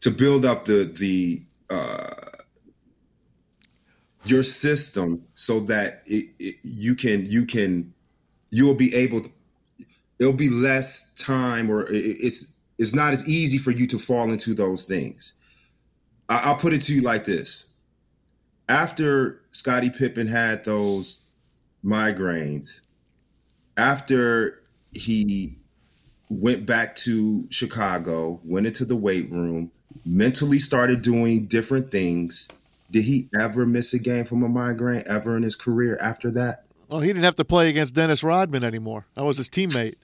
to 0.00 0.10
build 0.10 0.44
up 0.44 0.64
the 0.64 0.84
the 0.84 1.42
uh 1.70 2.30
your 4.24 4.42
system 4.42 5.22
so 5.34 5.60
that 5.60 6.00
it, 6.06 6.30
it, 6.38 6.56
you 6.62 6.94
can 6.94 7.26
you 7.26 7.44
can 7.44 7.92
you'll 8.50 8.74
be 8.74 8.94
able 8.94 9.20
to, 9.20 9.30
it'll 10.20 10.32
be 10.32 10.48
less 10.48 11.12
time 11.14 11.68
or 11.68 11.86
it's 11.90 12.53
it's 12.78 12.94
not 12.94 13.12
as 13.12 13.28
easy 13.28 13.58
for 13.58 13.70
you 13.70 13.86
to 13.86 13.98
fall 13.98 14.30
into 14.30 14.54
those 14.54 14.84
things 14.84 15.34
I, 16.28 16.50
will 16.50 16.58
put 16.58 16.72
it 16.72 16.82
to 16.82 16.94
you 16.94 17.02
like 17.02 17.24
this 17.24 17.74
after 18.68 19.40
scottie 19.50 19.90
pippen 19.90 20.26
had 20.26 20.64
those 20.64 21.22
migraines 21.84 22.80
after 23.76 24.62
he 24.92 25.58
went 26.28 26.66
back 26.66 26.94
to 26.96 27.46
chicago 27.50 28.40
went 28.44 28.66
into 28.66 28.84
the 28.84 28.96
weight 28.96 29.30
room 29.30 29.70
mentally 30.04 30.58
started 30.58 31.02
doing 31.02 31.46
different 31.46 31.90
things 31.90 32.48
did 32.94 33.06
he 33.06 33.28
ever 33.38 33.66
miss 33.66 33.92
a 33.92 33.98
game 33.98 34.24
from 34.24 34.44
a 34.44 34.48
migraine 34.48 35.02
ever 35.06 35.36
in 35.36 35.42
his 35.42 35.56
career 35.56 35.98
after 36.00 36.30
that? 36.30 36.64
Well, 36.88 37.00
he 37.00 37.08
didn't 37.08 37.24
have 37.24 37.34
to 37.34 37.44
play 37.44 37.68
against 37.68 37.92
Dennis 37.92 38.22
Rodman 38.22 38.62
anymore. 38.62 39.04
I 39.16 39.22
was 39.22 39.36
his 39.38 39.48
teammate. 39.48 39.96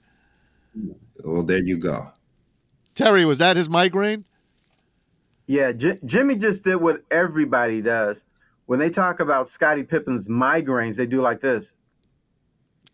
Well, 1.23 1.43
there 1.43 1.63
you 1.63 1.77
go. 1.77 2.11
Terry, 2.95 3.25
was 3.25 3.37
that 3.39 3.55
his 3.55 3.69
migraine? 3.69 4.25
Yeah, 5.47 5.71
J- 5.71 5.99
Jimmy 6.05 6.35
just 6.35 6.63
did 6.63 6.75
what 6.75 7.03
everybody 7.09 7.81
does. 7.81 8.17
When 8.65 8.79
they 8.79 8.89
talk 8.89 9.19
about 9.19 9.51
Scottie 9.51 9.83
Pippen's 9.83 10.27
migraines, 10.27 10.95
they 10.95 11.05
do 11.05 11.21
like 11.21 11.41
this. 11.41 11.65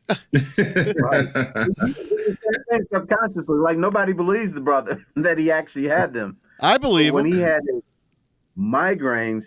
subconsciously, 2.91 3.57
like 3.57 3.77
nobody 3.77 4.13
believes 4.13 4.53
the 4.53 4.61
brother 4.61 5.05
that 5.17 5.37
he 5.37 5.51
actually 5.51 5.87
had 5.87 6.13
them. 6.13 6.37
I 6.59 6.77
believe 6.77 7.13
when 7.13 7.25
him. 7.25 7.31
he 7.33 7.39
had 7.39 7.61
migraines, 8.57 9.45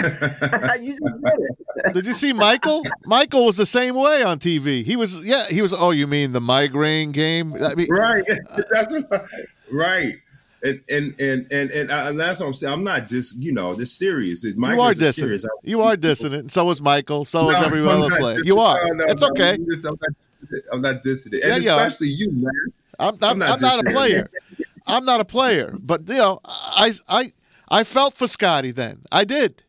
you 0.80 0.98
did, 0.98 1.92
did 1.92 2.06
you 2.06 2.14
see 2.14 2.32
Michael? 2.32 2.82
Michael 3.06 3.44
was 3.44 3.56
the 3.56 3.66
same 3.66 3.94
way 3.94 4.22
on 4.22 4.38
TV. 4.38 4.84
He 4.84 4.96
was, 4.96 5.24
yeah, 5.24 5.46
he 5.46 5.62
was. 5.62 5.72
Oh, 5.72 5.90
you 5.90 6.06
mean 6.06 6.32
the 6.32 6.40
migraine 6.40 7.12
game? 7.12 7.54
I 7.62 7.74
mean, 7.74 7.88
right. 7.90 8.22
That's 8.70 8.94
right. 9.72 10.14
and 10.62 10.82
and 10.88 11.20
and 11.20 11.52
and 11.52 11.70
and, 11.70 11.90
uh, 11.90 12.04
and 12.08 12.20
that's 12.20 12.40
what 12.40 12.46
I'm 12.46 12.54
saying. 12.54 12.72
I'm 12.72 12.84
not 12.84 13.08
just 13.08 13.40
you 13.40 13.52
know 13.52 13.74
this 13.74 13.96
serious. 13.96 14.44
you 14.44 14.62
are 14.62 14.92
dissing. 14.92 15.12
Serious. 15.14 15.46
You 15.62 15.80
are 15.80 15.96
dissing 15.96 16.32
it, 16.32 16.40
and 16.40 16.52
so 16.52 16.68
is 16.70 16.82
Michael. 16.82 17.24
So 17.24 17.44
no, 17.44 17.50
is 17.50 17.66
every 17.66 17.86
other 17.86 18.14
player. 18.16 18.40
You 18.44 18.58
are. 18.58 18.78
No, 18.86 18.92
no, 18.92 19.04
it's 19.06 19.22
okay. 19.22 19.54
I'm, 19.54 19.66
just, 19.66 19.86
I'm, 19.86 19.98
not, 20.00 20.60
I'm 20.72 20.82
not 20.82 21.02
dissing 21.02 21.32
it, 21.32 21.44
and 21.44 21.64
yeah, 21.64 21.76
especially 21.76 22.08
you, 22.08 22.26
you 22.30 22.42
man. 22.42 22.52
I'm, 22.98 23.14
I'm, 23.22 23.30
I'm 23.30 23.38
not, 23.38 23.50
I'm 23.50 23.60
not 23.60 23.86
a 23.86 23.90
player. 23.90 24.30
I'm 24.86 25.04
not 25.04 25.20
a 25.20 25.24
player, 25.24 25.74
but 25.78 26.06
you 26.08 26.16
know, 26.16 26.40
I 26.44 26.92
I 27.08 27.32
I 27.68 27.84
felt 27.84 28.14
for 28.14 28.26
Scottie 28.26 28.72
then. 28.72 29.02
I 29.10 29.24
did. 29.24 29.62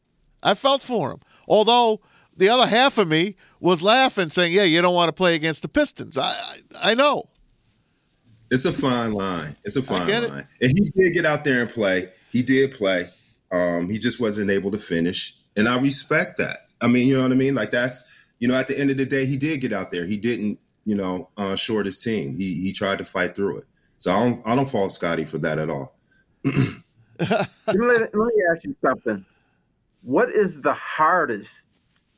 I 0.44 0.54
felt 0.54 0.82
for 0.82 1.12
him. 1.12 1.20
Although 1.48 2.02
the 2.36 2.50
other 2.50 2.68
half 2.68 2.98
of 2.98 3.08
me 3.08 3.36
was 3.60 3.82
laughing, 3.84 4.30
saying, 4.30 4.54
"Yeah, 4.54 4.64
you 4.64 4.82
don't 4.82 4.96
want 4.96 5.10
to 5.10 5.14
play 5.14 5.36
against 5.36 5.62
the 5.62 5.68
Pistons." 5.68 6.18
I 6.18 6.32
I, 6.32 6.92
I 6.92 6.94
know. 6.94 7.30
It's 8.50 8.66
a 8.66 8.74
fine 8.74 9.14
line. 9.14 9.56
It's 9.64 9.78
a 9.78 9.82
fine 9.82 10.08
line. 10.10 10.48
And 10.62 10.78
he 10.78 10.92
did 10.92 11.14
get 11.14 11.26
out 11.26 11.46
there 11.46 11.62
and 11.62 11.70
play. 11.70 12.10
He 12.32 12.44
did 12.44 12.74
play. 12.74 13.10
Um, 13.52 13.90
he 13.90 13.98
just 13.98 14.20
wasn't 14.20 14.52
able 14.52 14.72
to 14.72 14.80
finish, 14.80 15.36
and 15.56 15.68
I 15.68 15.80
respect 15.80 16.38
that. 16.38 16.68
I 16.82 16.88
mean, 16.88 17.08
you 17.08 17.16
know 17.16 17.24
what 17.24 17.32
I 17.32 17.36
mean? 17.36 17.56
Like 17.56 17.72
that's 17.72 18.10
you 18.42 18.48
know, 18.48 18.56
at 18.56 18.68
the 18.68 18.78
end 18.78 18.90
of 18.90 18.98
the 18.98 19.06
day, 19.06 19.26
he 19.26 19.38
did 19.38 19.62
get 19.62 19.72
out 19.72 19.92
there. 19.92 20.06
He 20.06 20.18
didn't, 20.18 20.60
you 20.84 20.96
know, 20.96 21.30
uh, 21.38 21.56
short 21.56 21.86
his 21.86 22.00
team. 22.00 22.36
He 22.36 22.56
he 22.56 22.74
tried 22.74 22.98
to 22.98 23.06
fight 23.06 23.36
through 23.36 23.60
it. 23.60 23.66
So 23.98 24.12
I 24.12 24.24
don't 24.24 24.48
I 24.48 24.56
don't 24.56 24.68
fault 24.70 24.92
Scottie 24.92 25.26
for 25.26 25.38
that 25.38 25.60
at 25.60 25.70
all. 25.70 25.96
let, 26.44 27.50
let 27.68 28.14
me 28.14 28.44
ask 28.52 28.64
you 28.64 28.76
something. 28.82 29.24
What 30.02 30.30
is 30.30 30.60
the 30.62 30.74
hardest 30.74 31.52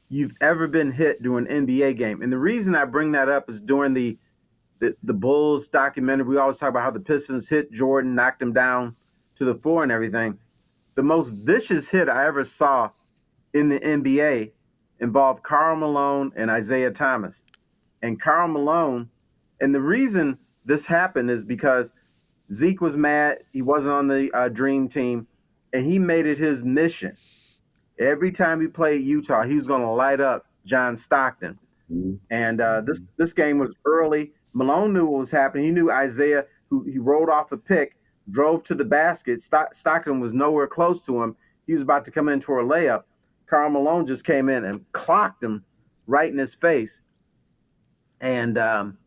you've 0.09 0.33
ever 0.39 0.67
been 0.67 0.91
hit 0.91 1.21
during 1.21 1.47
an 1.47 1.65
NBA 1.65 1.97
game? 1.97 2.21
And 2.21 2.31
the 2.31 2.37
reason 2.37 2.75
I 2.75 2.85
bring 2.85 3.11
that 3.11 3.29
up 3.29 3.49
is 3.49 3.59
during 3.59 3.93
the 3.93 4.17
the, 4.79 4.95
the 5.03 5.13
Bulls 5.13 5.67
documentary, 5.69 6.25
we 6.25 6.37
always 6.37 6.57
talk 6.57 6.69
about 6.69 6.83
how 6.83 6.91
the 6.91 6.99
Pistons 6.99 7.47
hit 7.47 7.71
Jordan, 7.71 8.15
knocked 8.15 8.41
him 8.41 8.51
down 8.51 8.97
to 9.37 9.45
the 9.45 9.55
floor 9.55 9.81
and 9.83 9.91
everything. 9.91 10.37
The 10.95 11.03
most 11.03 11.29
vicious 11.29 11.87
hit 11.87 12.09
I 12.09 12.27
ever 12.27 12.43
saw 12.43 12.89
in 13.53 13.69
the 13.69 13.79
NBA 13.79 14.51
involved 14.99 15.43
Karl 15.43 15.77
Malone 15.77 16.33
and 16.35 16.51
Isiah 16.51 16.91
Thomas. 16.91 17.33
And 18.01 18.21
Karl 18.21 18.49
Malone, 18.49 19.09
and 19.61 19.73
the 19.73 19.79
reason 19.79 20.37
this 20.65 20.85
happened 20.85 21.31
is 21.31 21.45
because 21.45 21.87
Zeke 22.53 22.81
was 22.81 22.97
mad. 22.97 23.37
He 23.53 23.61
wasn't 23.61 23.91
on 23.91 24.07
the 24.09 24.29
uh, 24.33 24.49
dream 24.49 24.89
team, 24.89 25.27
and 25.71 25.85
he 25.85 25.97
made 25.97 26.25
it 26.25 26.37
his 26.37 26.61
mission. 26.61 27.15
Every 27.99 28.31
time 28.31 28.61
he 28.61 28.67
played 28.67 29.03
Utah, 29.03 29.43
he 29.43 29.55
was 29.55 29.67
going 29.67 29.81
to 29.81 29.89
light 29.89 30.19
up 30.19 30.45
John 30.65 30.97
Stockton. 30.97 31.59
Mm-hmm. 31.91 32.13
And 32.31 32.61
uh, 32.61 32.81
this 32.85 32.99
this 33.17 33.33
game 33.33 33.59
was 33.59 33.71
early. 33.85 34.31
Malone 34.53 34.93
knew 34.93 35.05
what 35.05 35.19
was 35.21 35.31
happening. 35.31 35.65
He 35.65 35.71
knew 35.71 35.91
Isiah, 35.91 36.45
who 36.69 36.83
he 36.83 36.97
rolled 36.97 37.29
off 37.29 37.51
a 37.51 37.57
pick, 37.57 37.95
drove 38.31 38.63
to 38.65 38.75
the 38.75 38.83
basket. 38.83 39.41
Stockton 39.43 40.19
was 40.19 40.33
nowhere 40.33 40.67
close 40.67 41.01
to 41.05 41.21
him. 41.21 41.35
He 41.67 41.73
was 41.73 41.81
about 41.81 42.05
to 42.05 42.11
come 42.11 42.29
in 42.29 42.41
for 42.41 42.59
a 42.59 42.63
layup. 42.63 43.03
Karl 43.49 43.69
Malone 43.69 44.07
just 44.07 44.23
came 44.23 44.49
in 44.49 44.63
and 44.63 44.85
clocked 44.93 45.43
him 45.43 45.63
right 46.07 46.31
in 46.31 46.37
his 46.37 46.53
face. 46.55 46.91
And 48.19 48.57
um, 48.57 48.97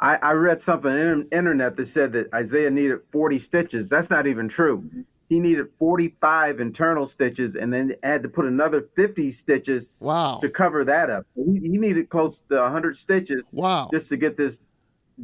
I, 0.00 0.16
I 0.16 0.32
read 0.32 0.62
something 0.62 0.90
on 0.90 1.26
the 1.30 1.36
internet 1.36 1.76
that 1.76 1.92
said 1.92 2.12
that 2.12 2.32
Isaiah 2.34 2.70
needed 2.70 3.00
40 3.12 3.38
stitches. 3.38 3.88
That's 3.88 4.10
not 4.10 4.26
even 4.26 4.48
true. 4.48 4.88
He 5.30 5.38
needed 5.38 5.66
45 5.78 6.58
internal 6.58 7.06
stitches 7.06 7.54
and 7.54 7.72
then 7.72 7.94
had 8.02 8.24
to 8.24 8.28
put 8.28 8.46
another 8.46 8.88
50 8.96 9.30
stitches 9.30 9.86
wow. 10.00 10.40
to 10.42 10.50
cover 10.50 10.84
that 10.84 11.08
up. 11.08 11.24
He, 11.36 11.60
he 11.60 11.78
needed 11.78 12.10
close 12.10 12.36
to 12.50 12.56
100 12.56 12.98
stitches 12.98 13.44
wow. 13.52 13.88
just 13.92 14.08
to 14.08 14.16
get 14.16 14.36
this 14.36 14.56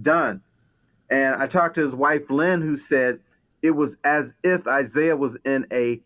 done. 0.00 0.42
And 1.10 1.34
I 1.34 1.48
talked 1.48 1.74
to 1.74 1.84
his 1.84 1.92
wife, 1.92 2.30
Lynn, 2.30 2.62
who 2.62 2.78
said 2.78 3.18
it 3.62 3.72
was 3.72 3.96
as 4.04 4.30
if 4.44 4.62
Isiah 4.66 5.16
was 5.16 5.36
in 5.44 5.66
a 5.72 6.00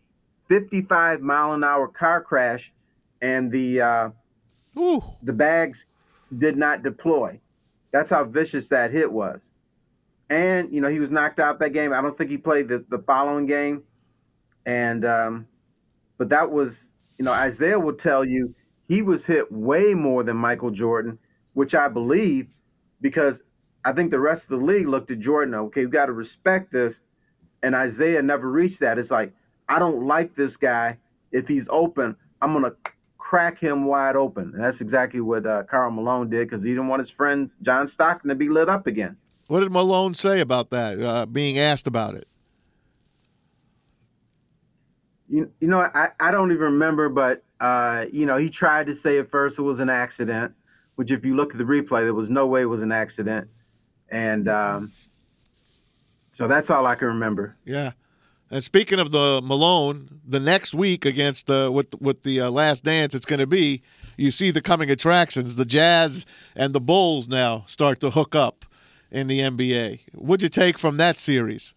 55 0.49 1.21
mile 1.21 1.53
an 1.53 1.63
hour 1.63 1.87
car 1.87 2.21
crash 2.23 2.73
and 3.21 3.51
the 3.51 3.81
uh, 3.81 4.09
the 5.21 5.33
bags 5.33 5.85
did 6.35 6.57
not 6.57 6.81
deploy. 6.81 7.39
That's 7.91 8.09
how 8.09 8.23
vicious 8.23 8.67
that 8.69 8.91
hit 8.91 9.11
was. 9.11 9.39
And, 10.29 10.73
you 10.73 10.81
know, 10.81 10.87
he 10.87 10.99
was 10.99 11.11
knocked 11.11 11.39
out 11.39 11.59
that 11.59 11.73
game. 11.73 11.93
I 11.93 12.01
don't 12.01 12.17
think 12.17 12.31
he 12.31 12.37
played 12.37 12.67
the, 12.67 12.83
the 12.89 12.99
following 12.99 13.45
game. 13.45 13.83
And, 14.65 15.05
um, 15.05 15.47
but 16.17 16.29
that 16.29 16.51
was, 16.51 16.73
you 17.17 17.25
know, 17.25 17.45
Isiah 17.45 17.79
will 17.79 17.93
tell 17.93 18.23
you 18.25 18.53
he 18.87 19.01
was 19.01 19.25
hit 19.25 19.51
way 19.51 19.93
more 19.93 20.23
than 20.23 20.37
Michael 20.37 20.71
Jordan, 20.71 21.17
which 21.53 21.73
I 21.73 21.87
believe 21.87 22.49
because 22.99 23.35
I 23.83 23.93
think 23.93 24.11
the 24.11 24.19
rest 24.19 24.43
of 24.43 24.59
the 24.59 24.65
league 24.65 24.87
looked 24.87 25.11
at 25.11 25.19
Jordan, 25.19 25.55
okay, 25.55 25.81
we've 25.81 25.91
got 25.91 26.05
to 26.05 26.13
respect 26.13 26.71
this. 26.71 26.93
And 27.63 27.75
Isiah 27.75 28.21
never 28.21 28.49
reached 28.49 28.79
that. 28.79 28.97
It's 28.97 29.11
like, 29.11 29.33
I 29.67 29.79
don't 29.79 30.07
like 30.07 30.35
this 30.35 30.57
guy. 30.57 30.97
If 31.31 31.47
he's 31.47 31.65
open, 31.69 32.15
I'm 32.41 32.61
to 32.61 32.75
crack 33.17 33.59
him 33.59 33.85
wide 33.85 34.15
open. 34.15 34.51
And 34.53 34.63
that's 34.63 34.81
exactly 34.81 35.21
what 35.21 35.45
uh, 35.45 35.63
Karl 35.63 35.91
Malone 35.91 36.29
did 36.29 36.49
because 36.49 36.63
he 36.63 36.69
didn't 36.71 36.87
want 36.87 36.99
his 36.99 37.09
friend 37.09 37.49
John 37.61 37.87
Stockton 37.87 38.29
to 38.29 38.35
be 38.35 38.49
lit 38.49 38.67
up 38.67 38.87
again. 38.87 39.15
What 39.47 39.61
did 39.61 39.71
Malone 39.71 40.13
say 40.13 40.41
about 40.41 40.69
that? 40.71 40.99
Uh, 40.99 41.25
being 41.25 41.57
asked 41.57 41.87
about 41.87 42.15
it. 42.15 42.27
You, 45.31 45.49
you 45.61 45.67
know, 45.69 45.79
I, 45.79 46.09
I 46.19 46.29
don't 46.31 46.51
even 46.51 46.63
remember, 46.73 47.07
but 47.07 47.43
uh, 47.61 48.05
you 48.11 48.25
know, 48.25 48.37
he 48.37 48.49
tried 48.49 48.87
to 48.87 48.95
say 48.95 49.17
at 49.17 49.31
first 49.31 49.57
it 49.57 49.61
was 49.61 49.79
an 49.79 49.89
accident, 49.89 50.53
which 50.95 51.09
if 51.09 51.23
you 51.23 51.35
look 51.35 51.51
at 51.51 51.57
the 51.57 51.63
replay, 51.63 52.03
there 52.03 52.13
was 52.13 52.29
no 52.29 52.47
way 52.47 52.63
it 52.63 52.65
was 52.65 52.81
an 52.81 52.91
accident, 52.91 53.47
and 54.09 54.49
um, 54.49 54.91
so 56.33 56.49
that's 56.49 56.69
all 56.69 56.85
I 56.85 56.95
can 56.95 57.07
remember. 57.07 57.55
Yeah. 57.63 57.93
And 58.49 58.61
speaking 58.61 58.99
of 58.99 59.13
the 59.13 59.39
Malone, 59.41 60.19
the 60.27 60.39
next 60.39 60.73
week 60.73 61.05
against 61.05 61.47
the 61.47 61.71
with 61.71 61.95
with 62.01 62.23
the 62.23 62.41
uh, 62.41 62.51
Last 62.51 62.83
Dance, 62.83 63.15
it's 63.15 63.25
going 63.25 63.39
to 63.39 63.47
be 63.47 63.81
you 64.17 64.31
see 64.31 64.51
the 64.51 64.61
coming 64.61 64.91
attractions. 64.91 65.55
The 65.55 65.63
Jazz 65.63 66.25
and 66.55 66.75
the 66.75 66.81
Bulls 66.81 67.29
now 67.29 67.63
start 67.67 68.01
to 68.01 68.09
hook 68.09 68.35
up 68.35 68.65
in 69.09 69.27
the 69.27 69.39
NBA. 69.39 70.01
What'd 70.13 70.43
you 70.43 70.49
take 70.49 70.77
from 70.77 70.97
that 70.97 71.17
series? 71.17 71.73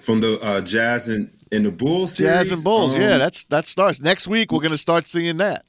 From 0.00 0.20
the 0.20 0.38
uh, 0.42 0.60
Jazz 0.60 1.08
and, 1.08 1.30
and 1.52 1.66
the 1.66 1.72
Bulls 1.72 2.16
series? 2.16 2.32
Jazz 2.32 2.50
and 2.52 2.64
Bulls, 2.64 2.94
um, 2.94 3.00
yeah, 3.00 3.18
that's 3.18 3.44
that 3.44 3.66
starts 3.66 4.00
next 4.00 4.28
week. 4.28 4.52
We're 4.52 4.60
going 4.60 4.72
to 4.72 4.78
start 4.78 5.06
seeing 5.06 5.38
that. 5.38 5.64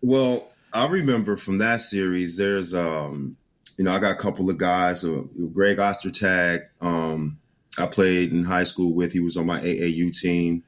Well, 0.00 0.50
I 0.72 0.86
remember 0.86 1.36
from 1.36 1.58
that 1.58 1.80
series. 1.80 2.36
There's 2.36 2.74
um, 2.74 3.36
you 3.78 3.84
know, 3.84 3.92
I 3.92 3.98
got 3.98 4.12
a 4.12 4.16
couple 4.16 4.50
of 4.50 4.58
guys. 4.58 5.04
Uh, 5.04 5.22
Greg 5.52 5.78
Ostertag, 5.78 6.66
um, 6.80 7.38
I 7.78 7.86
played 7.86 8.32
in 8.32 8.44
high 8.44 8.64
school 8.64 8.94
with. 8.94 9.12
He 9.12 9.20
was 9.20 9.36
on 9.36 9.46
my 9.46 9.60
AAU 9.60 10.18
team 10.18 10.62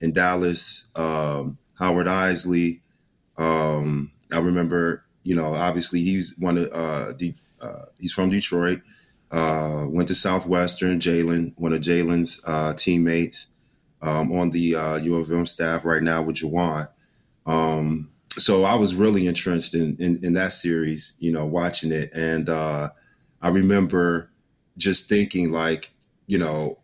in 0.00 0.12
Dallas. 0.12 0.88
Um, 0.94 1.58
Howard 1.78 2.06
Eisley. 2.06 2.80
Um, 3.36 4.12
I 4.32 4.38
remember, 4.38 5.04
you 5.22 5.34
know, 5.34 5.54
obviously 5.54 6.00
he's 6.00 6.36
one 6.38 6.58
of 6.58 6.68
uh, 6.72 7.12
De- 7.12 7.34
uh, 7.60 7.86
he's 7.98 8.12
from 8.12 8.30
Detroit. 8.30 8.80
Uh, 9.30 9.86
went 9.88 10.08
to 10.08 10.14
Southwestern. 10.14 11.00
Jalen, 11.00 11.52
one 11.56 11.72
of 11.72 11.80
Jalen's 11.80 12.40
uh, 12.46 12.74
teammates, 12.74 13.48
um, 14.02 14.30
on 14.32 14.50
the 14.50 15.00
U 15.02 15.16
of 15.16 15.30
M 15.30 15.46
staff 15.46 15.84
right 15.84 16.02
now 16.02 16.22
with 16.22 16.36
Juwan. 16.36 16.88
Um, 17.44 18.10
so 18.30 18.64
I 18.64 18.74
was 18.74 18.94
really 18.94 19.26
entrenched 19.26 19.74
in, 19.74 19.96
in, 19.98 20.20
in 20.22 20.34
that 20.34 20.52
series, 20.52 21.14
you 21.18 21.32
know, 21.32 21.46
watching 21.46 21.92
it, 21.92 22.10
and 22.14 22.48
uh, 22.48 22.90
I 23.40 23.48
remember 23.48 24.30
just 24.76 25.08
thinking 25.08 25.52
like, 25.52 25.90
you 26.26 26.38
know, 26.38 26.78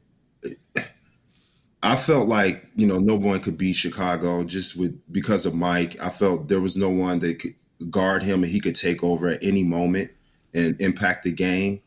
I 1.82 1.96
felt 1.96 2.28
like 2.28 2.64
you 2.76 2.86
know 2.86 2.98
no 2.98 3.16
one 3.16 3.40
could 3.40 3.58
beat 3.58 3.74
Chicago 3.74 4.44
just 4.44 4.76
with 4.76 5.00
because 5.10 5.46
of 5.46 5.54
Mike. 5.54 6.00
I 6.00 6.10
felt 6.10 6.48
there 6.48 6.60
was 6.60 6.76
no 6.76 6.88
one 6.88 7.18
that 7.20 7.40
could 7.40 7.54
guard 7.90 8.22
him 8.22 8.44
and 8.44 8.52
he 8.52 8.60
could 8.60 8.76
take 8.76 9.02
over 9.02 9.28
at 9.28 9.42
any 9.42 9.64
moment 9.64 10.12
and 10.54 10.80
impact 10.80 11.24
the 11.24 11.32
game. 11.32 11.82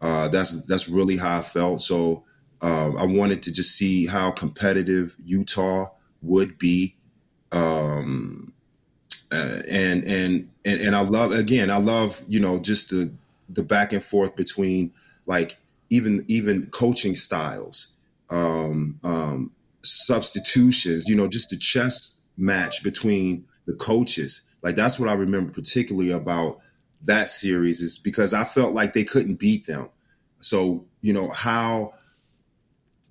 Uh, 0.00 0.28
that's 0.28 0.62
that's 0.64 0.88
really 0.88 1.16
how 1.16 1.38
I 1.38 1.42
felt. 1.42 1.82
So 1.82 2.24
um, 2.60 2.96
I 2.96 3.04
wanted 3.04 3.42
to 3.44 3.52
just 3.52 3.76
see 3.76 4.06
how 4.06 4.30
competitive 4.30 5.16
Utah 5.24 5.88
would 6.22 6.58
be. 6.58 6.96
Um, 7.52 8.52
uh, 9.30 9.62
and, 9.68 10.04
and 10.04 10.50
and 10.64 10.80
and 10.80 10.96
I 10.96 11.00
love 11.00 11.32
again, 11.32 11.70
I 11.70 11.78
love 11.78 12.22
you 12.28 12.40
know 12.40 12.58
just 12.58 12.90
the 12.90 13.12
the 13.48 13.62
back 13.62 13.92
and 13.92 14.02
forth 14.02 14.36
between 14.36 14.92
like 15.26 15.58
even 15.90 16.24
even 16.28 16.66
coaching 16.66 17.14
styles, 17.14 17.94
um, 18.30 18.98
um, 19.02 19.52
substitutions, 19.82 21.08
you 21.08 21.16
know, 21.16 21.28
just 21.28 21.50
the 21.50 21.56
chess 21.56 22.18
match 22.36 22.82
between 22.82 23.46
the 23.66 23.74
coaches. 23.74 24.42
Like 24.62 24.76
that's 24.76 24.98
what 24.98 25.08
I 25.08 25.14
remember 25.14 25.52
particularly 25.52 26.10
about 26.10 26.58
that 27.02 27.28
series 27.28 27.80
is 27.80 27.98
because 27.98 28.34
I 28.34 28.44
felt 28.44 28.74
like 28.74 28.92
they 28.92 29.04
couldn't 29.04 29.36
beat 29.36 29.66
them. 29.66 29.90
So 30.38 30.86
you 31.00 31.12
know 31.12 31.30
how 31.30 31.94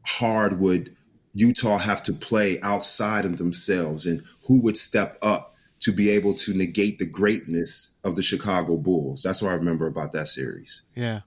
hard 0.05 0.59
would 0.59 0.95
Utah 1.33 1.77
have 1.77 2.01
to 2.03 2.13
play 2.13 2.59
outside 2.61 3.25
of 3.25 3.37
themselves, 3.37 4.05
and 4.05 4.23
who 4.47 4.61
would 4.61 4.77
step 4.77 5.17
up 5.21 5.55
to 5.79 5.91
be 5.91 6.09
able 6.09 6.33
to 6.33 6.53
negate 6.53 6.97
the 6.97 7.05
greatness 7.05 7.93
of 8.03 8.15
the 8.15 8.23
Chicago 8.23 8.77
Bulls. 8.77 9.21
That's 9.23 9.41
what 9.41 9.51
I 9.51 9.53
remember 9.53 9.85
about 9.85 10.11
that 10.13 10.27
series. 10.27 10.83
Yeah. 10.95 11.21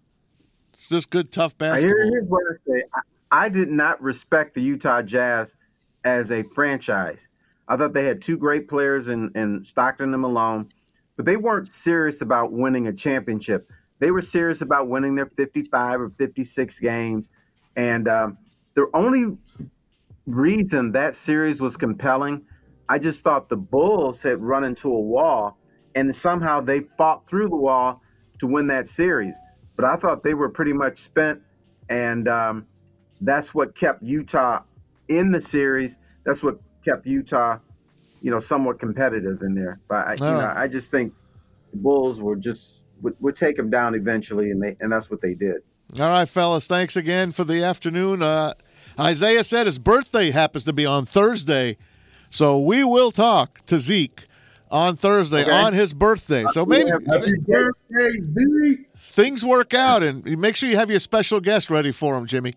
It's 0.73 0.89
just 0.89 1.11
good, 1.11 1.31
tough 1.31 1.55
I- 1.61 1.71
basketball. 1.71 1.97
Here's 2.11 2.27
what 2.27 2.43
I 2.51 2.55
say. 2.67 2.83
I, 2.95 3.45
I 3.45 3.49
did 3.49 3.71
not 3.71 4.03
respect 4.03 4.55
the 4.55 4.63
Utah 4.63 5.03
Jazz 5.03 5.47
as 6.05 6.31
a 6.33 6.43
franchise. 6.55 7.19
I 7.69 7.77
thought 7.77 7.93
they 7.93 8.05
had 8.05 8.23
two 8.23 8.37
great 8.37 8.69
players 8.69 9.07
in, 9.07 9.31
in 9.37 9.65
Stockton 9.65 10.13
and 10.13 10.23
Malone, 10.23 10.73
but 11.21 11.27
they 11.27 11.37
weren't 11.37 11.69
serious 11.75 12.23
about 12.23 12.51
winning 12.51 12.87
a 12.87 12.95
championship. 12.95 13.71
They 13.99 14.11
were 14.11 14.23
serious 14.23 14.63
about 14.63 14.89
winning 14.89 15.17
their 15.17 15.27
55 15.27 16.01
or 16.01 16.09
56 16.17 16.79
games. 16.79 17.27
And 17.77 18.09
um, 18.09 18.39
the 18.75 18.87
only 18.95 19.37
reason 20.25 20.93
that 20.93 21.19
series 21.19 21.61
was 21.61 21.77
compelling, 21.77 22.47
I 22.89 22.99
just 22.99 23.21
thought 23.21 23.51
the 23.51 23.57
Bulls 23.57 24.23
had 24.23 24.41
run 24.41 24.65
into 24.65 24.89
a 24.89 24.99
wall, 24.99 25.59
and 25.95 26.17
somehow 26.17 26.63
they 26.63 26.85
fought 26.97 27.29
through 27.29 27.51
the 27.51 27.57
wall 27.57 28.01
to 28.39 28.47
win 28.47 28.69
that 28.69 28.89
series. 28.89 29.35
But 29.77 29.85
I 29.85 29.97
thought 29.97 30.23
they 30.23 30.33
were 30.33 30.49
pretty 30.49 30.73
much 30.73 31.05
spent, 31.05 31.43
and 31.91 32.29
um, 32.29 32.67
that's 33.21 33.53
what 33.53 33.77
kept 33.77 34.03
Utah 34.03 34.61
in 35.09 35.33
the 35.33 35.43
series. 35.43 35.91
That's 36.25 36.43
what 36.43 36.61
kept 36.83 37.05
Utah, 37.05 37.59
you 38.23 38.31
know, 38.31 38.41
somewhat 38.41 38.79
competitive 38.79 39.43
in 39.43 39.55
there. 39.55 39.79
But 39.89 40.07
I, 40.07 40.13
you 40.15 40.21
know. 40.21 40.53
I 40.57 40.69
just 40.69 40.91
think 40.91 41.13
the 41.73 41.79
Bulls 41.79 42.21
were 42.21 42.37
just 42.37 42.63
would, 43.03 43.15
would 43.21 43.37
take 43.37 43.57
them 43.57 43.71
down 43.71 43.95
eventually, 43.95 44.51
and 44.51 44.63
they 44.63 44.77
and 44.81 44.93
that's 44.93 45.11
what 45.11 45.21
they 45.23 45.35
did. 45.35 45.57
All 45.99 46.09
right, 46.09 46.29
fellas. 46.29 46.67
Thanks 46.67 46.97
again 46.97 47.33
for 47.33 47.45
the 47.45 47.65
afternoon. 47.65 48.23
Uh, 48.23 48.55
Isiah 49.01 49.43
said 49.45 49.67
his 49.67 49.79
birthday 49.79 50.31
happens 50.31 50.65
to 50.65 50.73
be 50.73 50.87
on 50.87 51.07
Thursday, 51.07 51.77
so 52.31 52.61
we 52.61 52.85
will 52.85 53.11
talk 53.11 53.65
to 53.67 53.79
Zeke 53.79 54.25
on 54.71 54.95
Thursday 54.97 55.43
Okay. 55.43 55.51
on 55.51 55.73
his 55.73 55.93
birthday. 55.95 56.45
So 56.53 56.65
maybe 56.65 56.91
Happy 56.91 57.33
birthday, 57.49 58.11
Zeke! 58.65 58.89
things 58.97 59.45
work 59.45 59.75
out, 59.75 60.03
and 60.05 60.25
make 60.39 60.55
sure 60.55 60.69
you 60.69 60.77
have 60.77 60.91
your 60.91 61.01
special 61.01 61.41
guest 61.41 61.71
ready 61.71 61.91
for 61.91 62.17
him, 62.17 62.27
Jimmy. 62.27 62.53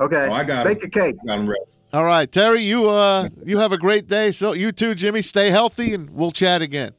Okay, 0.00 0.28
Oh, 0.28 0.32
I 0.32 0.44
got 0.44 0.64
bake 0.64 0.78
him. 0.82 0.84
a 0.86 0.90
cake. 0.90 1.16
Got 1.26 1.38
him 1.40 1.48
ready. 1.48 1.60
All 1.92 2.04
right, 2.04 2.30
Terry. 2.30 2.62
You 2.62 2.88
uh, 2.88 3.28
you 3.44 3.58
have 3.58 3.72
a 3.72 3.78
great 3.78 4.06
day. 4.06 4.32
So 4.32 4.52
you 4.52 4.72
too, 4.72 4.94
Jimmy. 4.94 5.20
Stay 5.20 5.50
healthy, 5.50 5.92
and 5.92 6.08
we'll 6.10 6.30
chat 6.30 6.62
again. 6.62 6.92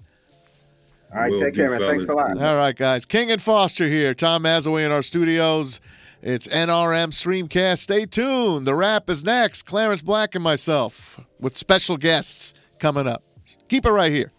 All 1.12 1.22
right, 1.22 1.32
Will 1.32 1.42
take 1.42 1.56
care, 1.56 1.70
man. 1.70 1.80
Thanks 1.80 2.06
a 2.06 2.14
lot. 2.14 2.38
All 2.40 2.56
right, 2.56 2.76
guys. 2.76 3.06
King 3.06 3.32
and 3.32 3.42
Foster 3.42 3.88
here. 3.88 4.14
Tom 4.14 4.44
Mazawey 4.44 4.86
in 4.86 4.92
our 4.92 5.02
studios. 5.02 5.80
It's 6.22 6.48
NRM 6.48 7.10
Streamcast. 7.10 7.80
Stay 7.80 8.06
tuned. 8.06 8.66
The 8.66 8.76
rap 8.76 9.10
is 9.10 9.24
next. 9.26 9.64
Clarence 9.64 10.02
Black 10.02 10.36
and 10.36 10.44
myself 10.44 11.20
with 11.40 11.58
special 11.58 11.98
guests 11.98 12.54
coming 12.80 13.08
up. 13.08 13.24
Keep 13.68 13.86
it 13.86 13.92
right 13.92 14.12
here. 14.12 14.32